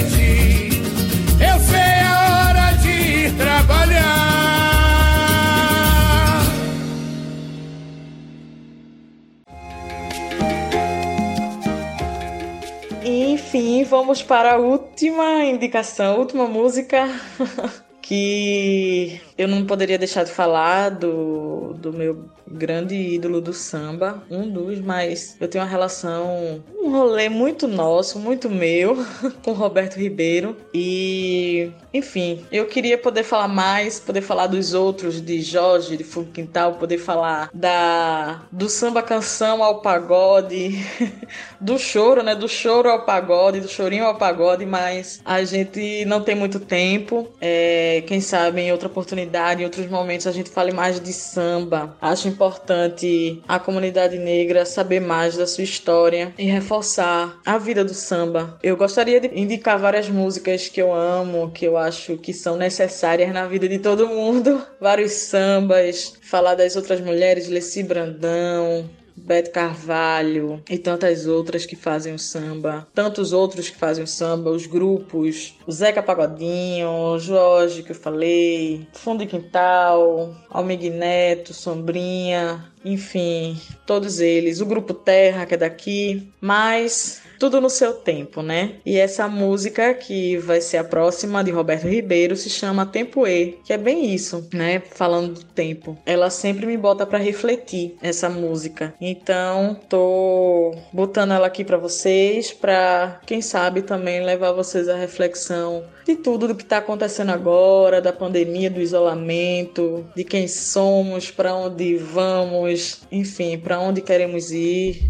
Vamos 13.89 14.21
para 14.21 14.53
a 14.53 14.57
última 14.57 15.43
indicação, 15.43 16.19
última 16.19 16.47
música 16.47 17.09
que 18.01 19.19
eu 19.37 19.47
não 19.47 19.65
poderia 19.65 19.97
deixar 19.97 20.23
de 20.23 20.31
falar 20.31 20.89
do, 20.89 21.73
do 21.73 21.91
meu 21.91 22.29
grande 22.51 22.95
ídolo 22.95 23.41
do 23.41 23.53
samba, 23.53 24.23
um 24.29 24.49
dos, 24.49 24.79
mas 24.79 25.35
eu 25.39 25.47
tenho 25.47 25.63
uma 25.63 25.69
relação, 25.69 26.63
um 26.75 26.89
rolê 26.91 27.29
muito 27.29 27.67
nosso, 27.67 28.19
muito 28.19 28.49
meu, 28.49 28.97
com 29.43 29.51
Roberto 29.51 29.95
Ribeiro. 29.95 30.55
E, 30.73 31.71
enfim, 31.93 32.45
eu 32.51 32.65
queria 32.65 32.97
poder 32.97 33.23
falar 33.23 33.47
mais, 33.47 33.99
poder 33.99 34.21
falar 34.21 34.47
dos 34.47 34.73
outros, 34.73 35.21
de 35.21 35.41
Jorge, 35.41 35.97
de 35.97 36.03
Fundo 36.03 36.31
Quintal, 36.31 36.73
poder 36.73 36.97
falar 36.97 37.49
da 37.53 38.41
do 38.51 38.69
samba 38.69 39.01
canção 39.01 39.63
ao 39.63 39.81
pagode, 39.81 40.71
do 41.59 41.77
choro, 41.77 42.23
né? 42.23 42.35
Do 42.35 42.47
choro 42.47 42.89
ao 42.89 43.05
pagode, 43.05 43.59
do 43.59 43.67
chorinho 43.67 44.05
ao 44.05 44.15
pagode, 44.15 44.65
mas 44.65 45.21
a 45.23 45.43
gente 45.43 46.05
não 46.05 46.21
tem 46.21 46.35
muito 46.35 46.59
tempo. 46.59 47.27
É, 47.39 48.03
quem 48.07 48.21
sabe 48.21 48.61
em 48.61 48.71
outra 48.71 48.87
oportunidade, 48.87 49.61
em 49.61 49.65
outros 49.65 49.87
momentos, 49.87 50.27
a 50.27 50.31
gente 50.31 50.49
fale 50.49 50.71
mais 50.71 50.99
de 50.99 51.13
samba. 51.13 51.95
Acho 52.01 52.27
importante 52.39 53.43
a 53.45 53.59
comunidade 53.59 54.17
negra 54.17 54.65
saber 54.65 55.01
mais 55.01 55.35
da 55.35 55.45
sua 55.45 55.65
história 55.65 56.33
e 56.37 56.45
reforçar 56.45 57.37
a 57.45 57.57
vida 57.57 57.83
do 57.83 57.93
samba. 57.93 58.57
Eu 58.63 58.77
gostaria 58.77 59.19
de 59.19 59.27
indicar 59.37 59.77
várias 59.77 60.07
músicas 60.07 60.69
que 60.69 60.81
eu 60.81 60.93
amo, 60.93 61.51
que 61.51 61.65
eu 61.65 61.75
acho 61.75 62.15
que 62.15 62.33
são 62.33 62.55
necessárias 62.55 63.33
na 63.33 63.45
vida 63.45 63.67
de 63.67 63.77
todo 63.77 64.07
mundo. 64.07 64.65
Vários 64.79 65.11
sambas, 65.11 66.13
falar 66.21 66.55
das 66.55 66.77
outras 66.77 67.01
mulheres, 67.01 67.49
Leci 67.49 67.83
Brandão, 67.83 68.89
Beto 69.19 69.51
Carvalho 69.51 70.63
e 70.69 70.77
tantas 70.77 71.27
outras 71.27 71.65
que 71.65 71.75
fazem 71.75 72.13
o 72.13 72.19
samba, 72.19 72.87
tantos 72.93 73.33
outros 73.33 73.69
que 73.69 73.77
fazem 73.77 74.03
o 74.03 74.07
samba, 74.07 74.49
os 74.49 74.65
grupos, 74.65 75.55
o 75.67 75.71
Zeca 75.71 76.01
Pagodinho, 76.01 76.89
o 76.89 77.19
Jorge 77.19 77.83
que 77.83 77.91
eu 77.91 77.95
falei, 77.95 78.87
Fundo 78.93 79.19
de 79.19 79.27
Quintal, 79.27 80.35
Almig 80.49 80.89
Neto, 80.89 81.53
Sombrinha, 81.53 82.71
enfim, 82.83 83.59
todos 83.85 84.19
eles, 84.19 84.61
o 84.61 84.65
grupo 84.65 84.93
Terra 84.93 85.45
que 85.45 85.53
é 85.53 85.57
daqui, 85.57 86.31
mas 86.41 87.21
tudo 87.39 87.61
no 87.61 87.69
seu 87.69 87.93
tempo, 87.93 88.41
né? 88.41 88.73
E 88.85 88.97
essa 88.97 89.27
música 89.27 89.93
que 89.93 90.37
vai 90.37 90.59
ser 90.59 90.77
a 90.77 90.83
próxima 90.83 91.41
de 91.43 91.51
Roberto 91.51 91.87
Ribeiro 91.87 92.35
se 92.35 92.49
chama 92.49 92.85
Tempo 92.85 93.25
E, 93.25 93.57
que 93.63 93.71
é 93.71 93.77
bem 93.77 94.13
isso, 94.13 94.47
né? 94.53 94.83
Falando 94.91 95.35
do 95.35 95.45
tempo. 95.45 95.97
Ela 96.05 96.29
sempre 96.29 96.65
me 96.65 96.77
bota 96.77 97.05
para 97.05 97.17
refletir 97.17 97.95
essa 98.01 98.29
música. 98.29 98.93
Então, 98.99 99.79
tô 99.87 100.75
botando 100.91 101.31
ela 101.31 101.47
aqui 101.47 101.63
para 101.63 101.77
vocês, 101.77 102.51
para 102.51 103.21
quem 103.25 103.41
sabe 103.41 103.83
também 103.83 104.23
levar 104.23 104.51
vocês 104.51 104.89
à 104.89 104.95
reflexão 104.95 105.85
de 106.05 106.15
tudo 106.15 106.47
do 106.47 106.55
que 106.55 106.63
está 106.63 106.79
acontecendo 106.79 107.29
agora, 107.29 108.01
da 108.01 108.11
pandemia, 108.11 108.69
do 108.69 108.81
isolamento, 108.81 110.05
de 110.15 110.23
quem 110.23 110.47
somos, 110.47 111.31
para 111.31 111.53
onde 111.53 111.97
vamos, 111.97 113.01
enfim, 113.11 113.57
para 113.57 113.79
onde 113.79 114.01
queremos 114.01 114.51
ir. 114.51 115.09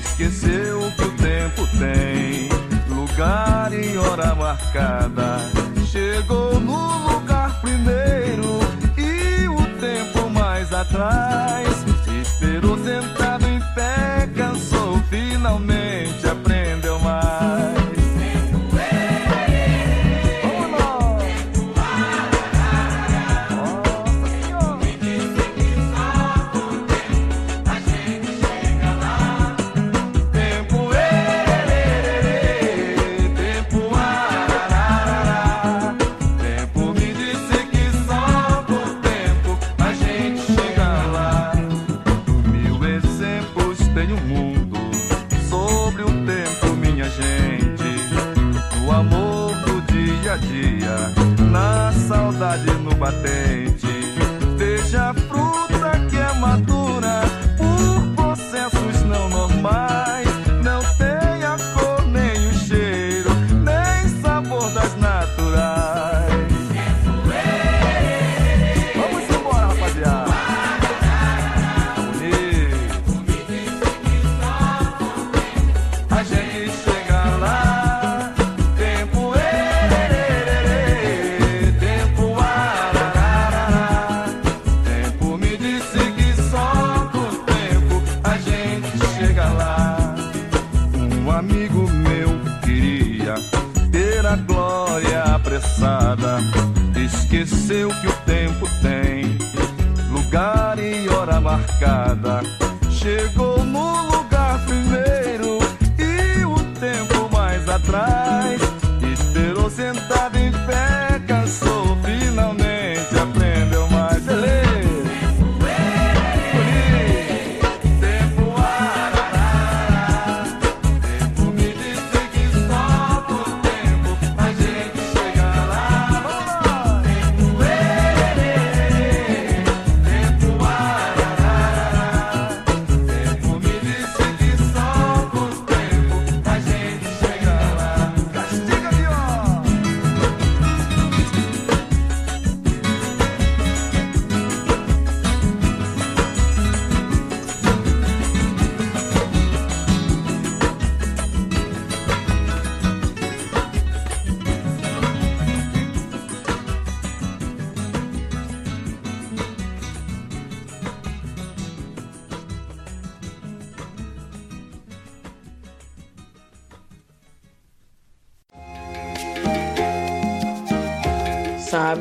Esqueceu 0.00 0.80
que 0.96 1.02
o 1.02 1.12
tempo 1.12 1.66
tem 1.78 2.48
lugar 2.88 3.70
e 3.74 3.98
hora 3.98 4.34
marcada. 4.34 5.38
Chegou 5.84 6.58
no 6.58 7.12
lugar 7.12 7.60
primeiro 7.60 8.60
e 8.96 9.46
o 9.46 9.78
tempo 9.78 10.30
mais 10.30 10.72
atrás. 10.72 11.69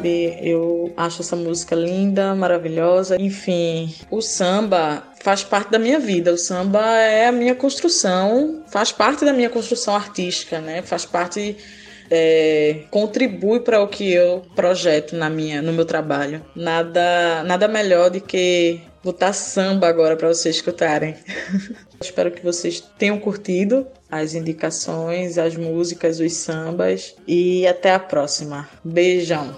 Eu 0.07 0.93
acho 0.95 1.21
essa 1.21 1.35
música 1.35 1.75
linda, 1.75 2.33
maravilhosa. 2.35 3.19
Enfim, 3.19 3.93
o 4.09 4.21
samba 4.21 5.03
faz 5.21 5.43
parte 5.43 5.71
da 5.71 5.79
minha 5.79 5.99
vida. 5.99 6.33
O 6.33 6.37
samba 6.37 6.79
é 6.97 7.27
a 7.27 7.31
minha 7.31 7.55
construção, 7.55 8.63
faz 8.67 8.91
parte 8.91 9.25
da 9.25 9.33
minha 9.33 9.49
construção 9.49 9.95
artística, 9.95 10.59
né? 10.59 10.81
Faz 10.81 11.05
parte 11.05 11.57
é, 12.09 12.83
contribui 12.89 13.59
para 13.59 13.81
o 13.81 13.87
que 13.87 14.11
eu 14.11 14.43
projeto 14.55 15.15
na 15.15 15.29
minha, 15.29 15.61
no 15.61 15.71
meu 15.71 15.85
trabalho. 15.85 16.43
Nada, 16.55 17.43
nada 17.43 17.67
melhor 17.67 18.09
do 18.09 18.19
que 18.19 18.81
botar 19.03 19.33
samba 19.33 19.87
agora 19.87 20.15
para 20.15 20.27
vocês 20.27 20.55
escutarem. 20.55 21.15
Espero 22.01 22.31
que 22.31 22.43
vocês 22.43 22.81
tenham 22.97 23.19
curtido 23.19 23.85
as 24.09 24.33
indicações, 24.33 25.37
as 25.37 25.55
músicas, 25.55 26.19
os 26.19 26.33
sambas 26.33 27.15
e 27.27 27.67
até 27.67 27.93
a 27.93 27.99
próxima. 27.99 28.67
Beijão. 28.83 29.53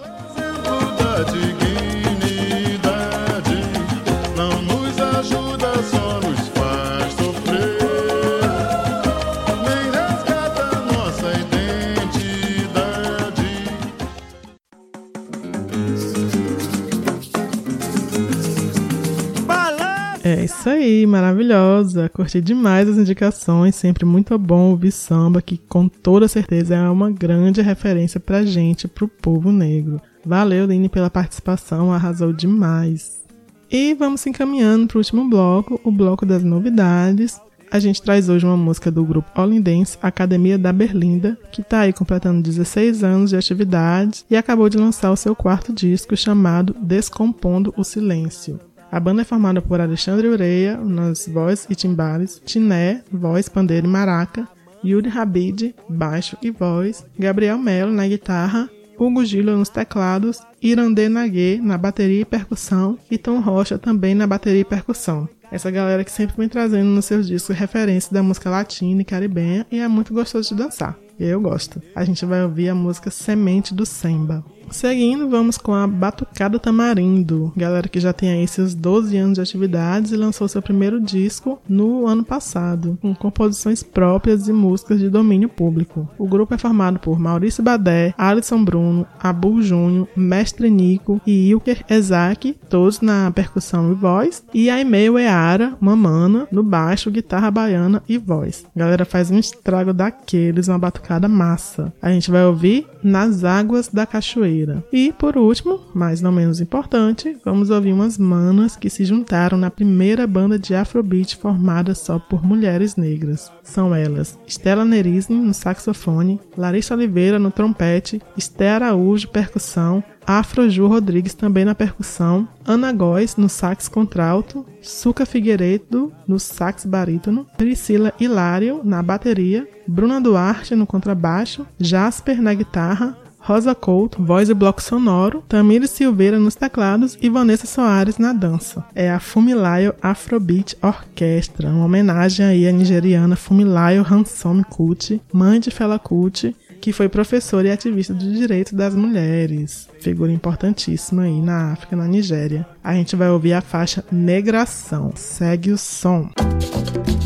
Isso 20.62 20.70
aí, 20.70 21.08
maravilhosa. 21.08 22.08
Curti 22.08 22.40
demais 22.40 22.88
as 22.88 22.96
indicações, 22.96 23.74
sempre 23.74 24.06
muito 24.06 24.38
bom 24.38 24.70
ouvir 24.70 24.92
samba, 24.92 25.42
que 25.42 25.58
com 25.58 25.88
toda 25.88 26.28
certeza 26.28 26.76
é 26.76 26.88
uma 26.88 27.10
grande 27.10 27.64
referência 27.64 28.20
pra 28.20 28.46
gente, 28.46 28.88
pro 28.88 29.08
povo 29.08 29.52
negro. 29.52 30.00
Valeu, 30.24 30.68
Line, 30.68 30.88
pela 30.88 31.10
participação, 31.10 31.92
arrasou 31.92 32.32
demais. 32.32 33.24
E 33.72 33.96
vamos 33.96 34.22
se 34.22 34.30
encaminhando 34.30 34.86
pro 34.86 35.00
último 35.00 35.28
bloco, 35.28 35.82
o 35.84 35.92
bloco 35.92 36.28
das 36.28 36.44
novidades. 36.44 37.42
A 37.72 37.80
gente 37.80 38.00
traz 38.00 38.30
hoje 38.30 38.46
uma 38.46 38.58
música 38.58 38.92
do 38.92 39.04
grupo 39.04 39.42
Olindense 39.42 39.98
Academia 40.00 40.60
da 40.60 40.72
Berlinda, 40.72 41.40
que 41.52 41.62
está 41.62 41.80
aí 41.80 41.94
completando 41.94 42.44
16 42.44 43.04
anos 43.04 43.32
de 43.32 43.36
atividade 43.36 44.26
e 44.30 44.38
acabou 44.38 44.70
de 44.70 44.78
lançar 44.78 45.12
o 45.12 45.18
seu 45.18 45.36
quarto 45.36 45.74
disco 45.74 46.16
chamado 46.16 46.76
Descompondo 46.80 47.74
o 47.76 47.84
Silêncio. 47.84 48.60
A 48.92 49.00
banda 49.00 49.22
é 49.22 49.26
formada 49.26 49.62
por 49.62 49.80
Alexandre 49.80 50.28
Ureia 50.28 50.76
nas 50.76 51.26
vozes 51.26 51.66
e 51.70 51.76
timbales, 51.76 52.42
Tiné, 52.46 53.02
voz, 53.10 53.48
pandeiro 53.48 53.88
e 53.88 53.90
maraca, 53.90 54.46
Yuri 54.84 55.10
Habib, 55.10 55.74
baixo 55.88 56.38
e 56.42 56.52
voz, 56.52 57.06
Gabriel 57.18 57.58
Melo 57.58 57.94
na 57.94 58.06
guitarra, 58.06 58.70
Hugo 59.00 59.24
Gilo 59.24 59.56
nos 59.56 59.70
teclados, 59.70 60.42
Irandê 60.62 61.08
Naguê 61.08 61.58
na 61.64 61.78
bateria 61.78 62.22
e 62.22 62.26
percussão 62.26 63.00
e 63.10 63.18
Tom 63.18 63.40
Rocha 63.40 63.78
também 63.78 64.14
na 64.14 64.28
bateria 64.28 64.62
e 64.62 64.66
percussão. 64.66 65.28
Essa 65.50 65.72
galera 65.72 66.04
que 66.04 66.12
sempre 66.12 66.36
vem 66.38 66.50
trazendo 66.50 66.90
nos 66.90 67.06
seus 67.06 67.28
discos 67.28 67.56
referências 67.56 68.12
da 68.12 68.22
música 68.22 68.50
latina 68.50 69.02
e 69.02 69.06
caribenha 69.06 69.66
e 69.72 69.80
é 69.80 69.88
muito 69.88 70.14
gostoso 70.14 70.50
de 70.50 70.64
dançar. 70.64 70.98
Eu 71.24 71.40
gosto. 71.40 71.80
A 71.96 72.04
gente 72.04 72.26
vai 72.26 72.44
ouvir 72.44 72.70
a 72.70 72.74
música 72.74 73.12
Semente 73.12 73.76
do 73.76 73.86
Semba. 73.86 74.44
Seguindo, 74.72 75.28
vamos 75.28 75.58
com 75.58 75.74
a 75.74 75.86
Batucada 75.86 76.58
Tamarindo, 76.58 77.52
galera 77.58 77.90
que 77.90 78.00
já 78.00 78.14
tem 78.14 78.32
aí 78.32 78.48
seus 78.48 78.74
12 78.74 79.18
anos 79.18 79.36
de 79.36 79.42
atividades 79.42 80.12
e 80.12 80.16
lançou 80.16 80.48
seu 80.48 80.62
primeiro 80.62 81.00
disco 81.00 81.62
no 81.68 82.08
ano 82.08 82.24
passado, 82.24 82.98
com 83.02 83.14
composições 83.14 83.84
próprias 83.84 84.48
e 84.48 84.54
músicas 84.54 84.98
de 85.00 85.10
domínio 85.10 85.50
público. 85.50 86.10
O 86.18 86.26
grupo 86.26 86.54
é 86.54 86.58
formado 86.58 87.00
por 87.00 87.20
Maurício 87.20 87.62
Badé, 87.62 88.14
Alisson 88.18 88.64
Bruno, 88.64 89.06
Abu 89.20 89.62
Júnior, 89.62 90.08
Mestre 90.16 90.70
Nico 90.70 91.20
e 91.28 91.50
Ilker 91.50 91.84
Ezak, 91.90 92.56
todos 92.70 93.02
na 93.02 93.30
percussão 93.30 93.92
e 93.92 93.94
voz, 93.94 94.42
e 94.54 94.70
Aimeu 94.70 95.20
Eara, 95.20 95.76
Mamana, 95.82 96.48
no 96.50 96.64
baixo, 96.64 97.12
guitarra 97.12 97.52
baiana 97.52 98.02
e 98.08 98.18
voz. 98.18 98.66
Galera 98.74 99.04
faz 99.04 99.30
um 99.30 99.38
estrago 99.38 99.92
daqueles, 99.92 100.70
uma 100.70 100.80
batucada 100.80 101.11
massa. 101.28 101.94
A 102.02 102.12
gente 102.12 102.32
vai 102.32 102.46
ouvir 102.46 102.88
Nas 103.04 103.44
Águas 103.44 103.88
da 103.88 104.06
Cachoeira. 104.06 104.84
E 104.92 105.12
por 105.12 105.38
último, 105.38 105.82
mas 105.94 106.22
não 106.22 106.32
menos 106.32 106.60
importante, 106.62 107.38
vamos 107.44 107.70
ouvir 107.70 107.94
umas 107.94 108.18
manas 108.18 108.76
que 108.76 108.90
se 108.90 109.06
juntaram 109.06 109.58
na 109.58 109.72
primeira 109.72 110.26
banda 110.28 110.58
de 110.58 110.76
Afrobeat 110.76 111.36
formada 111.38 111.96
só 111.96 112.20
por 112.20 112.44
mulheres 112.44 112.96
negras. 112.96 113.52
São 113.64 113.94
elas 113.96 114.38
Stella 114.48 114.86
Nerisne 114.86 115.36
no 115.36 115.54
saxofone, 115.54 116.40
Larissa 116.58 116.94
Oliveira 116.94 117.40
no 117.40 117.52
trompete, 117.52 118.22
Esté 118.38 118.72
Araújo 118.72 119.30
percussão, 119.30 120.04
Afroju 120.26 120.88
Rodrigues 120.88 121.34
também 121.34 121.66
na 121.66 121.76
percussão, 121.76 122.48
Ana 122.66 122.92
Góes 122.92 123.36
no 123.36 123.50
sax 123.50 123.88
contralto, 123.88 124.66
Suca 124.82 125.26
Figueiredo 125.26 126.12
no 126.28 126.40
sax 126.40 126.86
barítono, 126.86 127.46
Priscila 127.58 128.14
Hilário 128.20 128.82
na 128.84 129.02
bateria, 129.02 129.68
Bruna 129.88 130.22
Duarte 130.22 130.76
no 130.76 130.88
contrabaixo, 130.88 131.66
Jasper 131.80 132.42
na 132.42 132.54
guitarra, 132.54 133.18
Rosa 133.44 133.74
Couto, 133.74 134.22
voz 134.24 134.50
e 134.50 134.54
bloco 134.54 134.80
sonoro, 134.82 135.44
Tamires 135.50 135.90
Silveira 135.90 136.38
nos 136.38 136.54
teclados 136.54 137.18
e 137.20 137.28
Vanessa 137.28 137.66
Soares 137.66 138.20
na 138.20 138.34
dança. 138.34 138.86
É 138.94 139.10
a 139.10 139.20
Fumilayo 139.20 139.96
Afrobeat 140.00 140.78
Orquestra, 140.80 141.70
uma 141.70 141.86
homenagem 141.86 142.46
aí 142.46 142.68
à 142.68 142.72
nigeriana 142.72 143.36
Fumilayo 143.36 144.06
Hansom 144.08 144.62
Kuti, 144.64 145.20
mãe 145.34 145.60
de 145.60 145.72
Fela 145.72 145.98
Kuti, 145.98 146.56
que 146.82 146.92
foi 146.92 147.08
professora 147.08 147.68
e 147.68 147.72
ativista 147.72 148.14
dos 148.14 148.34
direitos 148.34 148.74
das 148.74 148.96
mulheres. 148.96 149.88
Figura 150.02 150.32
importantíssima 150.32 151.24
aí 151.24 151.42
na 151.42 151.72
África, 151.74 151.96
na 151.96 152.08
Nigéria. 152.08 152.68
A 152.84 152.94
gente 152.96 153.16
vai 153.16 153.30
ouvir 153.30 153.54
a 153.54 153.62
faixa 153.62 154.04
Negração. 154.12 155.14
Segue 155.16 155.72
o 155.72 155.78
som. 155.78 156.30
Levanta 156.40 157.21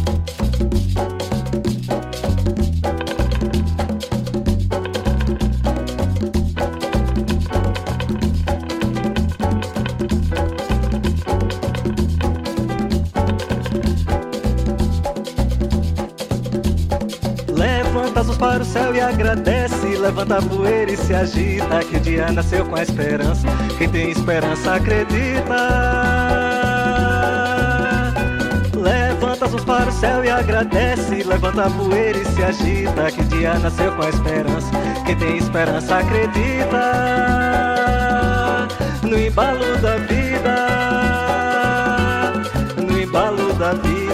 mãos 18.26 18.38
para 18.38 18.63
o 18.63 18.65
céu 18.65 18.95
e 18.95 19.01
agradece. 19.01 19.95
Levanta 19.97 20.38
a 20.38 20.41
poeira 20.41 20.91
e 20.91 20.97
se 20.97 21.13
agita. 21.13 21.80
Que 21.80 21.97
o 21.97 21.99
dia 21.99 22.32
nasceu 22.32 22.65
com 22.65 22.76
a 22.76 22.84
esperança. 22.84 23.47
Quem 23.78 23.89
tem 23.89 24.09
esperança 24.11 24.76
acredita. 24.76 25.55
Levanta 28.76 29.45
as 29.45 29.63
para 29.63 29.89
o 29.89 29.91
céu 29.91 30.26
e 30.26 30.30
agradece. 30.30 31.23
Levanta 31.23 31.65
a 31.65 31.69
poeira 31.69 32.17
e 32.17 32.26
se 32.26 32.43
agita. 32.43 33.11
Que 33.11 33.21
o 33.21 33.26
dia 33.26 33.53
nasceu 33.59 33.91
com 33.93 34.03
a 34.03 34.09
esperança. 34.09 34.71
Quem 35.05 35.15
tem 35.15 35.38
esperança 35.38 35.97
acredita. 35.97 36.82
No 39.03 39.19
embalo 39.19 39.78
da 39.78 39.97
vida. 39.97 40.55
No 42.78 42.99
embalo 42.99 43.53
da 43.53 43.73
vida 43.73 44.05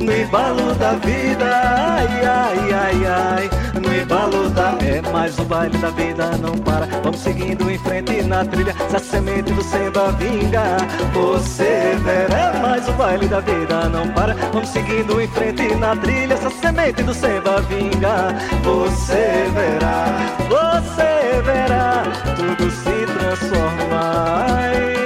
no 0.00 0.16
embalo 0.16 0.74
da 0.74 0.92
vida, 0.92 1.44
ai, 1.44 2.24
ai, 2.24 2.72
ai, 2.72 3.06
ai. 3.06 3.50
No 3.80 3.94
embalo 3.94 4.48
da 4.50 4.74
é 4.80 5.00
mais 5.12 5.38
o 5.38 5.44
baile 5.44 5.76
da 5.78 5.90
vida 5.90 6.30
não 6.38 6.56
para. 6.58 6.86
Vamos 7.02 7.20
seguindo 7.20 7.70
em 7.70 7.78
frente 7.78 8.22
na 8.22 8.44
trilha, 8.44 8.74
se 8.88 8.96
a 8.96 8.98
semente 8.98 9.52
do 9.52 9.62
samba 9.62 10.12
vinga, 10.12 10.76
você 11.12 11.96
verá. 12.02 12.38
É 12.38 12.60
mais 12.60 12.88
o 12.88 12.92
baile 12.92 13.28
da 13.28 13.40
vida 13.40 13.88
não 13.88 14.08
para. 14.08 14.34
Vamos 14.52 14.70
seguindo 14.70 15.20
em 15.20 15.28
frente 15.28 15.74
na 15.74 15.94
trilha, 15.96 16.36
se 16.36 16.46
a 16.46 16.50
semente 16.50 17.02
do 17.02 17.14
samba 17.14 17.60
vinga, 17.62 18.34
você 18.62 19.46
verá, 19.54 20.06
você 20.48 21.42
verá 21.42 22.02
tudo 22.36 22.70
se 22.70 23.06
transformar. 23.18 24.99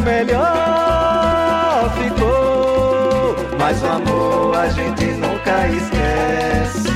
Melhor 0.00 1.90
ficou. 1.94 3.36
Mas 3.58 3.82
o 3.82 3.86
amor 3.86 4.56
a 4.56 4.68
gente 4.68 5.04
nunca 5.04 5.68
esquece. 5.68 6.90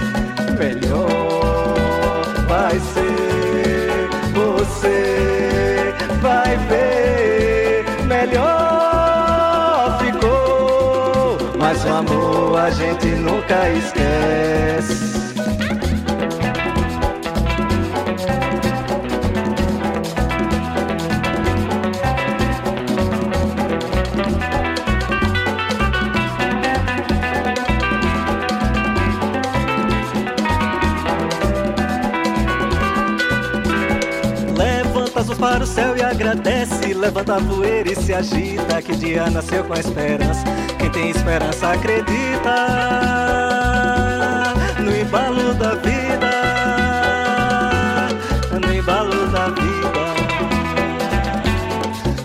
Melhor 0.58 2.24
vai 2.48 2.78
ser 2.78 4.08
você. 4.32 5.94
Vai 6.20 6.56
ver 6.68 7.84
melhor 8.06 9.98
ficou. 9.98 11.38
Mas 11.58 11.84
o 11.84 11.88
amor 11.88 12.58
a 12.58 12.70
gente 12.70 13.06
nunca 13.06 13.68
esquece 13.70 14.53
céu 35.74 35.96
e 35.96 36.02
agradece. 36.02 36.94
Levanta 36.94 37.36
a 37.36 37.40
poeira 37.40 37.90
e 37.90 37.96
se 37.96 38.14
agita. 38.14 38.80
Que 38.80 38.94
dia 38.94 39.28
nasceu 39.28 39.64
com 39.64 39.74
a 39.74 39.80
esperança. 39.80 40.44
Quem 40.78 40.90
tem 40.90 41.10
esperança 41.10 41.72
acredita. 41.72 42.54
No 44.78 44.96
embalo 44.96 45.54
da 45.54 45.74
vida. 45.74 46.30
No 48.52 48.74
embalo 48.74 49.26
da 49.28 49.46
vida. 49.48 50.04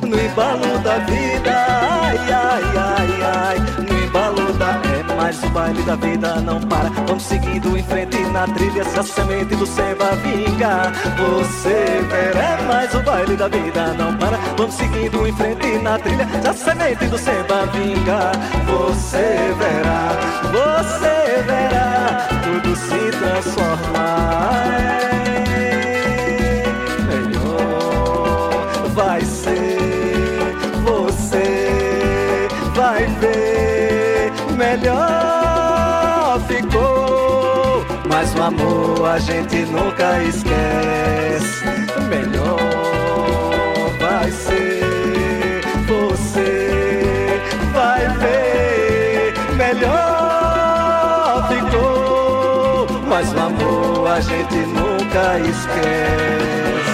No 0.08 0.20
embalo 0.20 0.78
da 0.80 0.98
vida. 1.00 1.59
Mais 5.40 5.44
o 5.44 5.50
baile 5.50 5.84
da 5.84 5.96
vida 5.96 6.36
não 6.42 6.60
para. 6.62 6.90
Vamos 7.08 7.24
seguindo 7.24 7.78
em 7.78 7.84
frente 7.84 8.20
na 8.32 8.48
trilha. 8.48 8.84
Se 8.84 9.00
a 9.00 9.04
semente 9.04 9.56
do 9.56 9.66
samba 9.66 10.16
vinga, 10.24 10.92
você 11.18 12.02
verá. 12.10 12.40
É 12.40 12.62
mais 12.68 12.94
o 12.94 13.02
baile 13.02 13.36
da 13.36 13.48
vida 13.48 13.94
não 13.94 14.16
para. 14.18 14.38
Vamos 14.58 14.76
seguindo 14.76 15.28
em 15.28 15.34
frente 15.34 15.78
na 15.80 15.98
trilha. 16.00 16.28
Se 16.42 16.48
a 16.48 16.54
semente 16.54 17.06
do 17.08 17.18
samba 17.18 17.66
vinga, 17.68 18.32
você 18.66 19.54
verá. 19.58 20.10
Você 20.52 21.44
verá 21.44 22.28
tudo 22.44 22.76
se 22.76 23.18
transformar. 23.18 24.09
Amor 38.50 39.08
a 39.08 39.20
gente 39.20 39.58
nunca 39.66 40.24
esquece. 40.24 41.66
Melhor 42.10 42.58
vai 44.00 44.32
ser 44.32 45.62
você 45.88 47.42
vai 47.74 48.08
ver. 48.18 49.34
Melhor 49.56 51.48
ficou 51.48 52.88
mas 53.08 53.34
o 53.34 53.40
amor 53.40 54.08
a 54.08 54.20
gente 54.22 54.56
nunca 54.56 55.40
esquece 55.40 56.89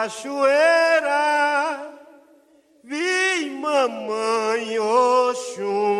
cachoeira. 0.00 1.92
Vi 2.82 3.50
mamãe 3.60 4.78
Oxum. 4.78 5.90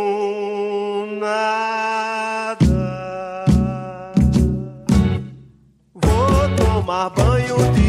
Vou 5.94 6.57
tomar 6.57 7.11
banho 7.11 7.59
de 7.74 7.79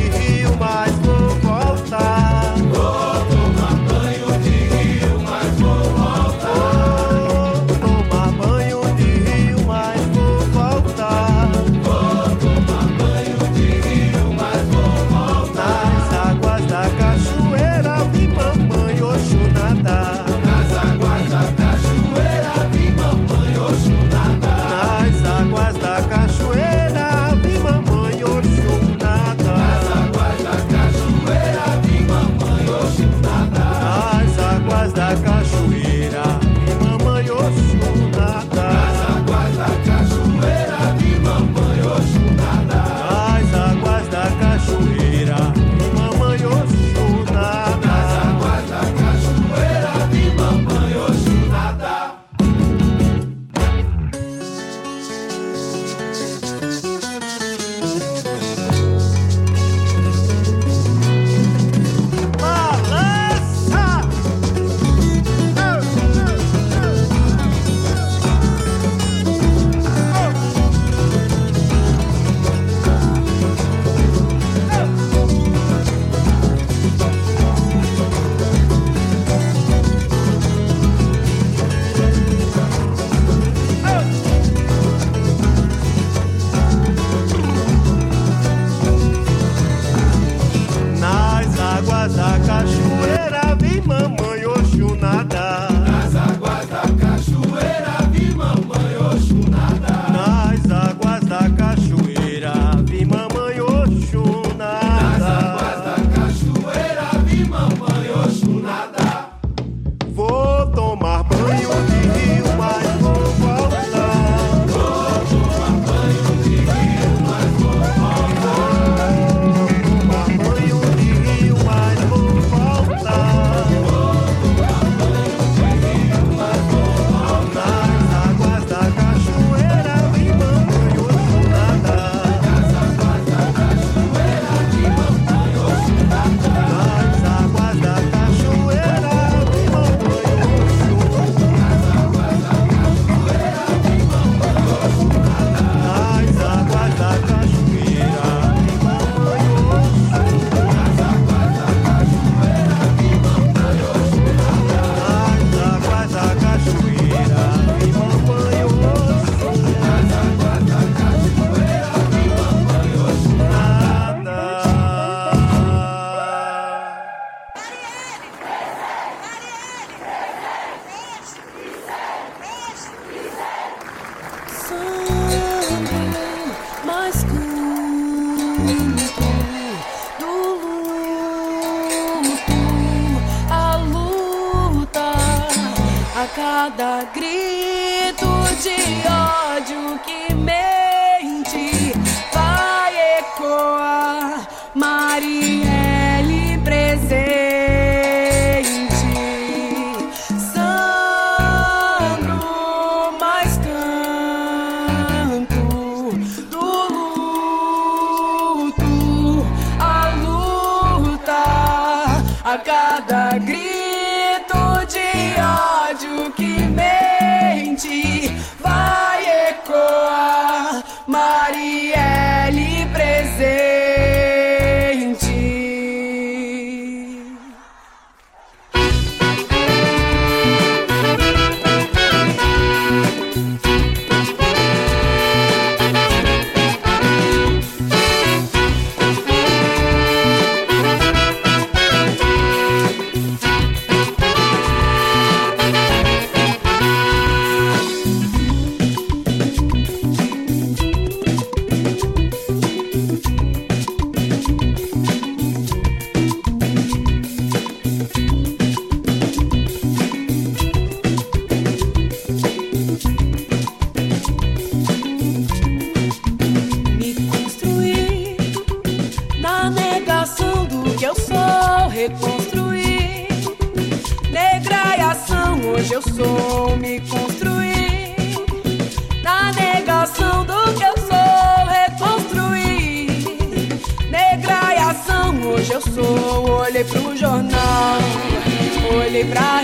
pra 289.26 289.61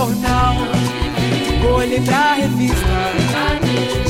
jornal, 0.00 0.56
colhe 1.62 2.00
pra 2.00 2.32
revista. 2.34 4.09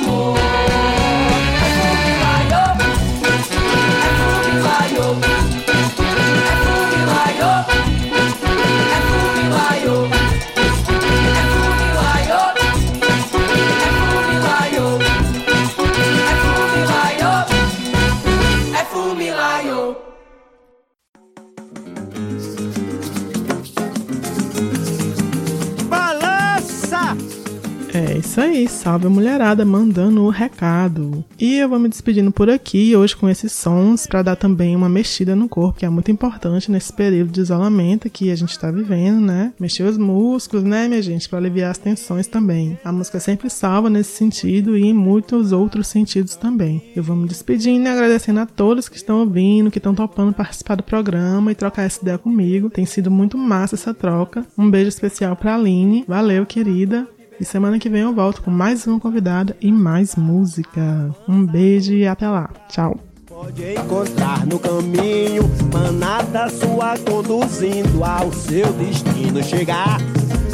aí, 28.61 28.67
salve 28.67 29.07
a 29.07 29.09
mulherada 29.09 29.65
mandando 29.65 30.23
o 30.23 30.29
recado. 30.29 31.23
E 31.39 31.57
eu 31.57 31.69
vou 31.69 31.79
me 31.79 31.89
despedindo 31.89 32.31
por 32.31 32.49
aqui 32.49 32.95
hoje 32.95 33.15
com 33.15 33.29
esses 33.29 33.51
sons 33.51 34.05
para 34.05 34.21
dar 34.21 34.35
também 34.35 34.75
uma 34.75 34.89
mexida 34.89 35.35
no 35.35 35.49
corpo, 35.49 35.79
que 35.79 35.85
é 35.85 35.89
muito 35.89 36.11
importante 36.11 36.71
nesse 36.71 36.93
período 36.93 37.31
de 37.31 37.41
isolamento 37.41 38.09
que 38.09 38.29
a 38.31 38.35
gente 38.35 38.57
tá 38.57 38.69
vivendo, 38.69 39.21
né? 39.21 39.53
Mexer 39.59 39.83
os 39.83 39.97
músculos, 39.97 40.63
né, 40.63 40.87
minha 40.87 41.01
gente, 41.01 41.27
para 41.27 41.39
aliviar 41.39 41.71
as 41.71 41.77
tensões 41.77 42.27
também. 42.27 42.77
A 42.83 42.91
música 42.91 43.19
sempre 43.19 43.49
salva 43.49 43.89
nesse 43.89 44.11
sentido 44.11 44.77
e 44.77 44.83
em 44.83 44.93
muitos 44.93 45.51
outros 45.51 45.87
sentidos 45.87 46.35
também. 46.35 46.83
Eu 46.95 47.03
vou 47.03 47.15
me 47.15 47.27
despedindo 47.27 47.85
e 47.85 47.89
agradecendo 47.89 48.41
a 48.41 48.45
todos 48.45 48.89
que 48.89 48.97
estão 48.97 49.19
ouvindo, 49.21 49.71
que 49.71 49.79
estão 49.79 49.95
topando 49.95 50.33
participar 50.33 50.75
do 50.75 50.83
programa 50.83 51.51
e 51.51 51.55
trocar 51.55 51.83
essa 51.83 52.01
ideia 52.01 52.17
comigo. 52.17 52.69
Tem 52.69 52.85
sido 52.85 53.09
muito 53.09 53.37
massa 53.37 53.75
essa 53.75 53.93
troca. 53.93 54.45
Um 54.57 54.69
beijo 54.69 54.89
especial 54.89 55.35
pra 55.35 55.55
Aline. 55.55 56.05
Valeu, 56.07 56.45
querida. 56.45 57.07
E 57.41 57.43
semana 57.43 57.79
que 57.79 57.89
vem 57.89 58.01
eu 58.01 58.13
volto 58.13 58.43
com 58.43 58.51
mais 58.51 58.85
uma 58.85 58.99
convidada 58.99 59.57
e 59.59 59.71
mais 59.71 60.15
música. 60.15 61.09
Um 61.27 61.43
beijo 61.43 61.91
e 61.91 62.05
até 62.05 62.29
lá. 62.29 62.47
Tchau. 62.69 62.99
Pode 63.25 63.63
encontrar 63.73 64.45
no 64.45 64.59
caminho 64.59 65.49
manada 65.73 66.47
sua 66.49 66.95
conduzindo 66.99 68.03
ao 68.03 68.31
seu 68.31 68.71
destino 68.73 69.41
chegar. 69.41 69.97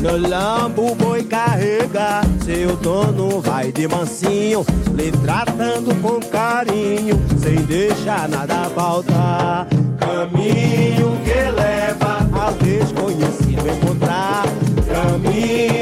No 0.01 0.29
lambo 0.29 0.95
boi 0.95 1.25
carrega, 1.25 2.21
seu 2.45 2.77
dono 2.77 3.41
vai 3.41 3.69
de 3.69 3.85
mansinho, 3.85 4.65
lhe 4.95 5.11
tratando 5.11 5.93
com 6.01 6.21
carinho, 6.29 7.19
sem 7.37 7.57
deixar 7.65 8.29
nada 8.29 8.69
faltar. 8.69 9.67
Caminho 9.99 11.17
que 11.25 11.51
leva 11.51 12.29
ao 12.31 12.53
desconhecido 12.53 13.67
encontrar. 13.67 14.45
Caminho 14.87 15.76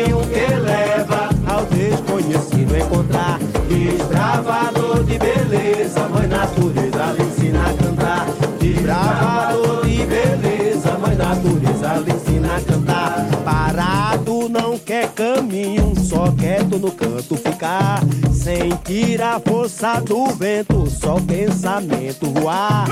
Desbravador 3.85 5.03
de 5.03 5.19
beleza, 5.19 6.09
mãe 6.09 6.25
natureza 6.27 7.13
lhe 7.15 7.23
ensina 7.23 7.67
a 7.67 7.73
cantar. 7.75 8.27
Desbravador 8.59 9.85
de 9.85 10.05
beleza, 10.07 10.97
mãe 10.97 11.15
natureza 11.15 11.93
lhe 12.03 12.11
ensina 12.11 12.55
a 12.55 12.61
cantar. 12.61 13.34
Parado 14.85 14.89
não 14.89 14.91
quer 14.93 15.09
caminho, 15.09 15.93
só 15.97 16.31
quieto 16.31 16.77
no 16.77 16.91
canto 16.91 17.35
ficar. 17.35 18.01
Sentir 18.31 19.21
a 19.21 19.39
força 19.39 19.99
do 19.99 20.27
vento, 20.27 20.87
só 20.89 21.19
pensamento 21.19 22.29
voar. 22.31 22.85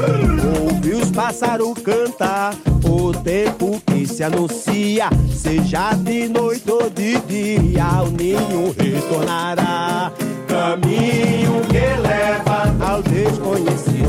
Ouvir 0.64 0.96
os 0.96 1.12
pássaros 1.12 1.74
cantar, 1.80 2.56
o 2.84 3.14
tempo 3.14 3.82
que 3.86 4.08
se 4.08 4.24
anuncia, 4.24 5.10
seja 5.36 5.94
de 5.94 6.28
noite 6.28 6.70
ou 6.70 6.90
de 6.90 7.20
dia, 7.20 8.02
o 8.02 8.10
ninho 8.10 8.76
retornará. 8.78 10.12
Caminho 10.48 11.62
que 11.70 12.02
leva 12.02 12.76
ao 12.86 13.02
desconhecido 13.04 14.03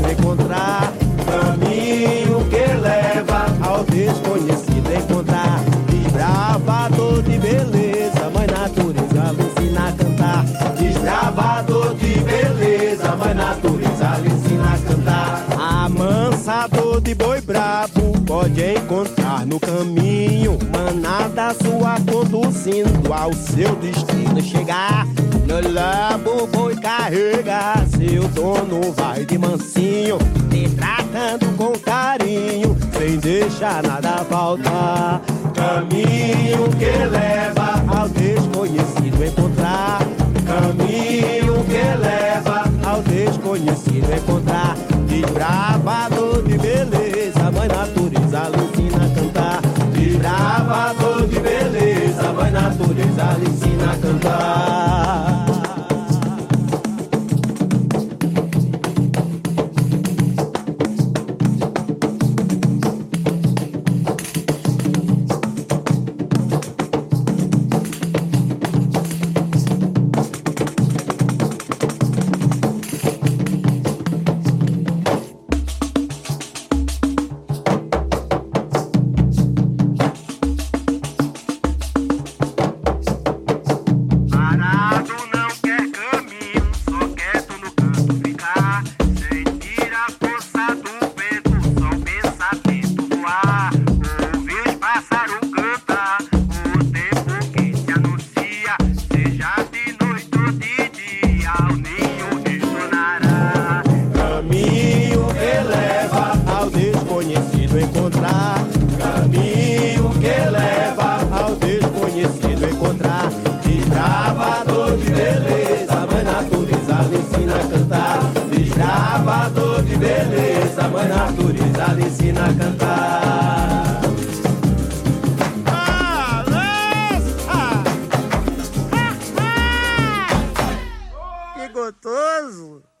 no 19.55 19.59
caminho. 19.59 20.57
Manada 20.71 21.53
sua 21.53 21.95
conduzindo 22.11 23.13
ao 23.13 23.33
seu 23.33 23.75
destino 23.75 24.41
chegar. 24.41 25.07
No 25.47 25.73
labo 25.73 26.47
boi 26.47 26.75
carrega, 26.75 27.75
seu 27.97 28.27
dono 28.29 28.91
vai 28.93 29.25
de 29.25 29.37
mansinho, 29.37 30.17
te 30.49 30.67
tratando 30.69 31.55
com 31.55 31.71
carinho, 31.79 32.75
sem 32.97 33.17
deixar 33.17 33.83
nada 33.83 34.25
faltar. 34.25 35.21
Caminho 35.53 36.69
que 36.77 37.05
leva 37.05 37.83
ao 37.87 38.09
desconhecido 38.09 39.23
encontrar. 39.23 39.99
Caminho 40.45 41.63
que 41.65 41.97
leva 42.01 42.63
ao 42.83 43.01
desconhecido 43.03 44.13
encontrar. 44.13 44.75
Desbravador 45.07 46.43
de 46.43 46.57
beleza, 46.57 46.94
lhe 53.15 53.45
ensina 53.45 53.91
a 53.91 53.97
cantar. 53.97 55.24